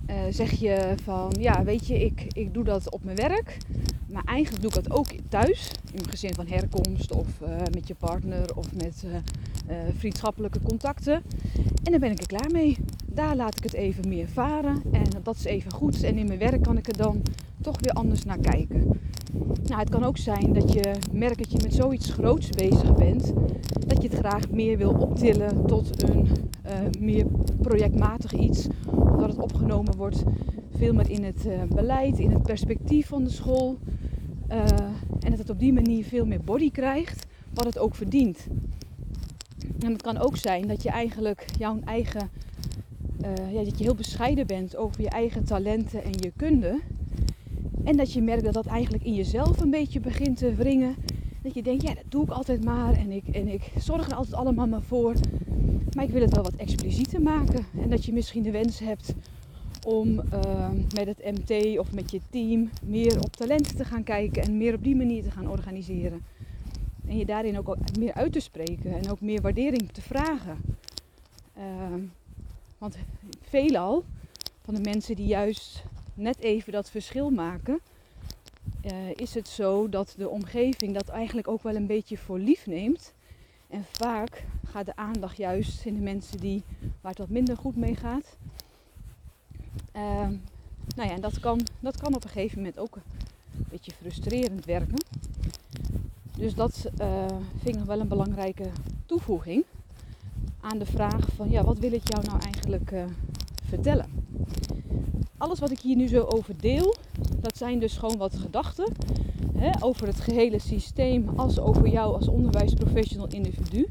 uh, 0.10 0.16
zeg 0.30 0.52
je 0.52 0.94
van, 1.04 1.34
ja 1.40 1.64
weet 1.64 1.88
je, 1.88 2.06
ik, 2.06 2.26
ik 2.34 2.54
doe 2.54 2.64
dat 2.64 2.92
op 2.92 3.04
mijn 3.04 3.16
werk. 3.16 3.58
Maar 4.08 4.24
eigenlijk 4.26 4.62
doe 4.62 4.72
ik 4.72 4.84
dat 4.84 4.98
ook 4.98 5.08
thuis. 5.30 5.72
In 5.86 5.92
mijn 5.94 6.10
gezin 6.10 6.34
van 6.34 6.48
herkomst 6.48 7.12
of 7.12 7.28
uh, 7.42 7.50
met 7.74 7.88
je 7.88 7.96
partner 7.96 8.56
of 8.56 8.74
met 8.74 9.06
vriendschappelijke 9.98 10.62
contacten. 10.62 11.22
En 11.84 11.92
dan 11.92 12.00
ben 12.00 12.12
ik 12.12 12.20
er 12.20 12.28
klaar 12.28 12.52
mee. 12.52 12.78
Daar 13.06 13.36
laat 13.36 13.58
ik 13.58 13.64
het 13.64 13.74
even 13.74 14.08
meer 14.08 14.28
varen. 14.28 14.82
En 14.92 15.04
dat 15.24 15.36
is 15.36 15.44
even 15.44 15.72
goed. 15.72 16.04
En 16.04 16.18
in 16.18 16.28
mijn 16.28 16.40
werk 16.40 16.64
kan 16.64 16.78
ik 16.78 16.88
er 16.88 16.98
dan 16.98 17.22
toch 17.62 17.80
weer 17.80 17.94
anders 17.94 18.24
naar 18.24 18.40
kijken. 18.40 19.00
Nou, 19.64 19.80
het 19.80 19.90
kan 19.90 20.04
ook 20.04 20.18
zijn 20.18 20.54
dat 20.54 20.74
je 20.74 20.92
merkt 21.12 21.38
dat 21.38 21.52
je 21.52 21.60
met 21.64 21.74
zoiets 21.74 22.12
groots 22.12 22.50
bezig 22.50 22.96
bent, 22.96 23.34
dat 23.88 24.02
je 24.02 24.10
het 24.10 24.18
graag 24.18 24.50
meer 24.50 24.78
wil 24.78 24.92
optillen 24.92 25.66
tot 25.66 26.10
een 26.10 26.28
uh, 26.66 26.72
meer 27.00 27.26
projectmatig 27.62 28.34
iets, 28.34 28.68
omdat 28.86 29.30
het 29.30 29.40
opgenomen 29.40 29.96
wordt 29.96 30.24
veel 30.76 30.94
meer 30.94 31.10
in 31.10 31.24
het 31.24 31.46
uh, 31.46 31.62
beleid, 31.76 32.20
in 32.20 32.32
het 32.32 32.44
perspectief 32.44 33.08
van 33.08 33.24
de 33.24 33.30
school. 33.30 33.78
Uh, 34.50 34.66
en 35.20 35.30
dat 35.30 35.38
het 35.38 35.50
op 35.50 35.60
die 35.60 35.74
manier 35.74 36.04
veel 36.06 36.26
meer 36.26 36.42
body 36.42 36.72
krijgt, 36.72 37.26
wat 37.54 37.66
het 37.66 37.78
ook 37.80 37.96
verdient. 37.96 38.48
En 39.80 39.92
het 39.92 40.02
kan 40.02 40.18
ook 40.18 40.38
zijn 40.38 40.68
dat 40.68 40.84
je 40.84 40.90
eigenlijk 40.90 41.46
jouw 41.58 41.80
eigen, 41.86 42.30
ja, 43.52 43.64
dat 43.64 43.78
je 43.78 43.84
heel 43.84 43.96
bescheiden 43.96 44.48
bent 44.48 44.76
over 44.76 45.02
je 45.02 45.10
eigen 45.10 45.44
talenten 45.44 46.04
en 46.04 46.12
je 46.12 46.32
kunde. 46.36 46.80
En 47.92 47.98
dat 47.98 48.14
je 48.14 48.22
merkt 48.22 48.44
dat 48.44 48.54
dat 48.54 48.66
eigenlijk 48.66 49.04
in 49.04 49.14
jezelf 49.14 49.60
een 49.60 49.70
beetje 49.70 50.00
begint 50.00 50.38
te 50.38 50.56
wringen. 50.56 50.96
Dat 51.44 51.54
je 51.54 51.64
denkt, 51.64 51.84
ja, 51.84 51.94
dat 51.94 52.04
doe 52.08 52.24
ik 52.24 52.30
altijd 52.30 52.64
maar. 52.64 52.94
En 52.94 53.12
ik, 53.12 53.28
en 53.28 53.48
ik 53.48 53.72
zorg 53.78 54.10
er 54.10 54.16
altijd 54.16 54.36
allemaal 54.36 54.68
maar 54.68 54.82
voor. 54.82 55.14
Maar 55.96 56.04
ik 56.04 56.10
wil 56.10 56.22
het 56.22 56.34
wel 56.34 56.44
wat 56.44 56.56
explicieter 56.56 57.22
maken. 57.22 57.66
En 57.82 57.90
dat 57.90 58.06
je 58.06 58.14
misschien 58.14 58.44
de 58.44 58.52
wens 58.52 58.80
hebt 58.80 59.14
om 59.86 60.08
uh, 60.08 60.70
met 60.96 61.08
het 61.08 61.18
MT 61.24 61.80
of 61.80 61.94
met 61.94 62.12
je 62.12 62.22
team 62.30 62.70
meer 62.86 63.20
op 63.24 63.36
talenten 63.36 63.76
te 63.76 63.86
gaan 63.86 64.04
kijken. 64.04 64.44
En 64.44 64.58
meer 64.58 64.74
op 64.74 64.84
die 64.84 64.96
manier 64.96 65.24
te 65.24 65.32
gaan 65.32 65.50
organiseren. 65.50 66.22
En 67.08 67.18
je 67.18 67.26
daarin 67.26 67.58
ook 67.58 67.78
meer 68.00 68.14
uit 68.14 68.34
te 68.34 68.40
spreken. 68.40 68.94
En 68.94 69.12
ook 69.12 69.22
meer 69.22 69.42
waardering 69.42 69.92
te 69.92 70.02
vragen. 70.02 70.58
Uh, 71.58 71.64
want 72.78 72.98
veelal 73.42 74.04
van 74.62 74.74
de 74.74 74.82
mensen 74.82 75.16
die 75.16 75.28
juist 75.28 75.84
net 76.14 76.40
even 76.40 76.72
dat 76.72 76.90
verschil 76.90 77.30
maken, 77.30 77.80
uh, 78.86 78.92
is 79.16 79.34
het 79.34 79.48
zo 79.48 79.90
dat 79.90 80.14
de 80.18 80.30
omgeving 80.30 80.94
dat 80.94 81.08
eigenlijk 81.08 81.48
ook 81.48 81.64
wel 81.64 81.76
een 81.76 81.88
beetje 81.88 82.18
voor 82.18 82.40
lief 82.40 82.66
neemt. 82.66 83.14
En 83.68 83.86
vaak 83.92 84.46
gaat 84.66 84.86
de 84.86 84.96
aandacht 84.96 85.38
juist 85.38 85.86
in 85.86 85.94
de 85.94 86.02
mensen 86.02 86.40
die, 86.40 86.64
waar 87.02 87.12
het 87.12 87.18
wat 87.18 87.30
minder 87.30 87.58
goed 87.58 87.76
mee 87.76 87.96
gaat. 87.96 88.38
Uh, 89.96 90.28
nou 90.96 91.10
ja, 91.10 91.12
en 91.12 91.22
dat 91.22 91.40
kan, 91.40 91.60
dat 91.80 91.98
kan 91.98 92.16
op 92.16 92.24
een 92.24 92.30
gegeven 92.30 92.58
moment 92.58 92.80
ook 92.80 92.96
een 92.96 93.66
beetje 93.70 93.92
frustrerend 93.92 94.66
werken. 94.66 95.04
Dus 96.38 96.54
dat 96.54 96.90
uh, 97.02 97.26
vind 97.64 97.76
ik 97.76 97.84
wel 97.84 98.00
een 98.00 98.08
belangrijke 98.08 98.70
toevoeging 99.06 99.64
aan 100.62 100.78
de 100.78 100.86
vraag 100.86 101.28
van 101.36 101.50
ja, 101.50 101.64
wat 101.64 101.80
wil 101.80 101.92
ik 101.92 102.10
jou 102.10 102.26
nou 102.26 102.40
eigenlijk 102.42 102.92
uh, 102.92 103.04
vertellen? 103.64 104.06
Alles 105.42 105.60
wat 105.60 105.72
ik 105.72 105.80
hier 105.80 105.96
nu 105.96 106.08
zo 106.08 106.24
over 106.24 106.58
deel, 106.58 106.96
dat 107.40 107.58
zijn 107.58 107.80
dus 107.80 107.98
gewoon 107.98 108.18
wat 108.18 108.36
gedachten 108.36 108.94
hè, 109.58 109.70
over 109.80 110.08
het 110.08 110.20
gehele 110.20 110.60
systeem 110.60 111.30
als 111.36 111.60
over 111.60 111.88
jou 111.88 112.16
als 112.16 112.28
onderwijsprofessional 112.28 113.28
individu. 113.28 113.88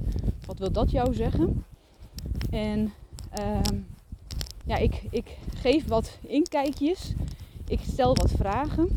Wat 0.47 0.59
wil 0.59 0.73
dat 0.73 0.91
jou 0.91 1.15
zeggen? 1.15 1.65
En 2.51 2.93
uh, 3.39 3.81
ja, 4.65 4.77
ik, 4.77 5.03
ik 5.11 5.37
geef 5.55 5.87
wat 5.87 6.19
inkijkjes. 6.27 7.13
Ik 7.67 7.81
stel 7.93 8.15
wat 8.15 8.31
vragen 8.31 8.89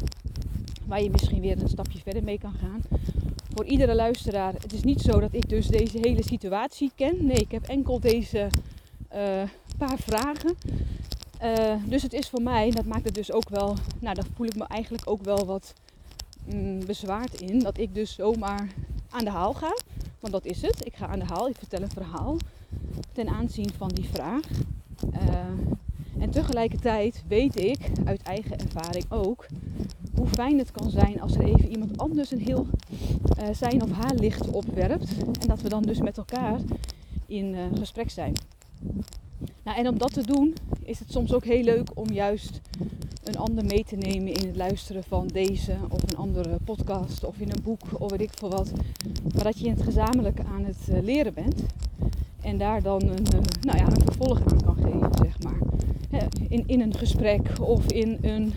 waar 0.85 1.03
je 1.03 1.09
misschien 1.09 1.41
weer 1.41 1.61
een 1.61 1.69
stapje 1.69 1.99
verder 1.99 2.23
mee 2.23 2.39
kan 2.39 2.53
gaan. 2.53 2.81
Voor 3.55 3.65
iedere 3.65 3.95
luisteraar, 3.95 4.53
het 4.53 4.73
is 4.73 4.83
niet 4.83 5.01
zo 5.01 5.19
dat 5.19 5.33
ik 5.33 5.49
dus 5.49 5.67
deze 5.67 5.97
hele 6.01 6.23
situatie 6.23 6.91
ken. 6.95 7.25
Nee, 7.25 7.37
ik 7.37 7.51
heb 7.51 7.67
enkel 7.67 7.99
deze 7.99 8.47
uh, 9.13 9.43
paar 9.77 9.97
vragen. 9.97 10.55
Uh, 11.43 11.73
dus 11.85 12.01
het 12.01 12.13
is 12.13 12.29
voor 12.29 12.41
mij, 12.41 12.71
dat 12.71 12.85
maakt 12.85 13.05
het 13.05 13.15
dus 13.15 13.31
ook 13.31 13.49
wel, 13.49 13.75
nou 13.99 14.15
daar 14.15 14.25
voel 14.35 14.45
ik 14.45 14.55
me 14.55 14.63
eigenlijk 14.63 15.09
ook 15.09 15.23
wel 15.23 15.45
wat 15.45 15.73
mm, 16.45 16.85
bezwaard 16.85 17.41
in. 17.41 17.59
Dat 17.59 17.77
ik 17.77 17.93
dus 17.93 18.15
zomaar 18.15 18.67
aan 19.09 19.23
de 19.23 19.29
haal 19.29 19.53
ga. 19.53 19.75
Want 20.19 20.33
dat 20.33 20.45
is 20.45 20.61
het. 20.61 20.85
Ik 20.85 20.95
ga 20.95 21.07
aan 21.07 21.19
de 21.19 21.25
haal, 21.25 21.49
ik 21.49 21.55
vertel 21.57 21.81
een 21.81 21.89
verhaal 21.89 22.37
ten 23.11 23.27
aanzien 23.27 23.69
van 23.77 23.87
die 23.87 24.09
vraag. 24.13 24.41
Uh, 25.13 26.21
en 26.21 26.29
tegelijkertijd 26.29 27.23
weet 27.27 27.59
ik 27.59 27.91
uit 28.05 28.21
eigen 28.21 28.57
ervaring 28.57 29.05
ook 29.09 29.45
hoe 30.15 30.27
fijn 30.27 30.57
het 30.57 30.71
kan 30.71 30.89
zijn 30.89 31.21
als 31.21 31.35
er 31.35 31.43
even 31.43 31.69
iemand 31.69 31.97
anders 31.97 32.31
een 32.31 32.41
heel 32.41 32.67
uh, 33.39 33.47
zijn 33.53 33.83
of 33.83 33.91
haar 33.91 34.13
licht 34.13 34.49
opwerpt. 34.49 35.17
En 35.39 35.47
dat 35.47 35.61
we 35.61 35.69
dan 35.69 35.81
dus 35.81 35.99
met 35.99 36.17
elkaar 36.17 36.59
in 37.25 37.55
gesprek 37.77 38.09
zijn. 38.09 38.33
Nou, 39.63 39.77
en 39.77 39.87
om 39.87 39.97
dat 39.97 40.13
te 40.13 40.23
doen 40.23 40.53
is 40.85 40.99
het 40.99 41.11
soms 41.11 41.33
ook 41.33 41.45
heel 41.45 41.63
leuk 41.63 41.89
om 41.93 42.11
juist 42.11 42.61
een 43.23 43.37
ander 43.37 43.65
mee 43.65 43.83
te 43.83 43.95
nemen 43.95 44.33
in 44.33 44.47
het 44.47 44.55
luisteren 44.55 45.03
van 45.03 45.27
deze 45.27 45.75
of 45.89 46.03
een 46.03 46.17
andere 46.17 46.57
podcast 46.63 47.23
of 47.23 47.39
in 47.39 47.49
een 47.49 47.63
boek 47.63 47.81
of 47.97 48.11
weet 48.11 48.21
ik 48.21 48.31
veel 48.33 48.49
wat. 48.49 48.71
Maar 49.33 49.43
dat 49.43 49.59
je 49.59 49.65
in 49.65 49.73
het 49.73 49.83
gezamenlijke 49.83 50.43
aan 50.43 50.65
het 50.65 50.77
uh, 50.89 51.01
leren 51.01 51.33
bent. 51.33 51.61
En 52.41 52.57
daar 52.57 52.81
dan 52.81 53.01
een, 53.01 53.25
uh, 53.33 53.39
nou 53.61 53.77
ja, 53.77 53.85
een 53.85 54.01
vervolg 54.05 54.39
aan 54.51 54.63
kan 54.63 54.75
geven, 54.75 55.09
zeg 55.13 55.43
maar. 55.43 55.57
in, 56.49 56.63
in 56.65 56.81
een 56.81 56.93
gesprek 56.93 57.59
of 57.59 57.91
in 57.91 58.17
een. 58.21 58.53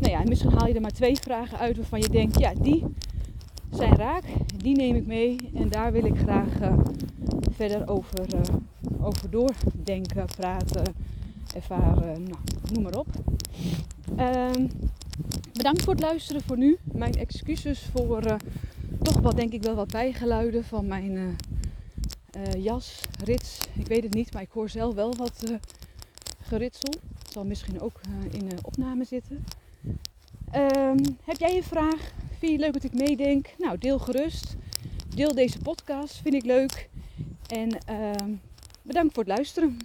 Nou 0.00 0.12
ja, 0.12 0.22
misschien 0.24 0.52
haal 0.52 0.66
je 0.66 0.74
er 0.74 0.80
maar 0.80 0.90
twee 0.90 1.16
vragen 1.16 1.58
uit 1.58 1.76
waarvan 1.76 2.00
je 2.00 2.08
denkt, 2.08 2.38
ja, 2.38 2.52
die 2.60 2.84
zijn 3.70 3.96
raak, 3.96 4.24
die 4.56 4.76
neem 4.76 4.94
ik 4.94 5.06
mee 5.06 5.36
en 5.54 5.68
daar 5.68 5.92
wil 5.92 6.04
ik 6.04 6.16
graag 6.16 6.60
uh, 6.60 6.78
verder 7.50 7.88
over 7.88 8.26
over 9.04 9.30
doordenken, 9.30 10.26
praten, 10.36 10.94
ervaren, 11.54 12.22
nou, 12.22 12.38
noem 12.72 12.82
maar 12.82 12.96
op. 12.96 13.06
Uh, 14.18 14.68
bedankt 15.52 15.82
voor 15.82 15.92
het 15.92 16.02
luisteren 16.02 16.42
voor 16.42 16.58
nu. 16.58 16.78
Mijn 16.82 17.14
excuses 17.14 17.88
voor 17.94 18.26
uh, 18.26 18.34
toch 19.02 19.20
wat 19.20 19.36
denk 19.36 19.52
ik 19.52 19.62
wel 19.62 19.74
wat 19.74 19.90
bijgeluiden 19.90 20.64
van 20.64 20.86
mijn 20.86 21.10
uh, 21.10 21.26
uh, 22.36 22.64
jas, 22.64 23.00
rits. 23.24 23.58
Ik 23.74 23.86
weet 23.86 24.02
het 24.02 24.14
niet, 24.14 24.32
maar 24.32 24.42
ik 24.42 24.50
hoor 24.50 24.68
zelf 24.68 24.94
wel 24.94 25.14
wat 25.16 25.54
geritsel. 26.40 26.92
Het 27.18 27.32
zal 27.32 27.44
misschien 27.44 27.80
ook 27.80 28.00
in 28.30 28.48
de 28.48 28.56
opname 28.62 29.04
zitten. 29.04 29.44
Um, 30.54 30.98
heb 31.24 31.36
jij 31.38 31.56
een 31.56 31.62
vraag? 31.62 32.12
Vind 32.38 32.52
je 32.52 32.58
leuk 32.58 32.72
dat 32.72 32.84
ik 32.84 32.94
meedenk? 32.94 33.54
Nou, 33.58 33.78
deel 33.78 33.98
gerust. 33.98 34.56
Deel 35.14 35.34
deze 35.34 35.58
podcast, 35.58 36.16
vind 36.16 36.34
ik 36.34 36.44
leuk. 36.44 36.88
En 37.46 37.68
uh, 37.90 38.10
Bedankt 38.86 39.14
voor 39.14 39.24
het 39.24 39.32
luisteren. 39.32 39.78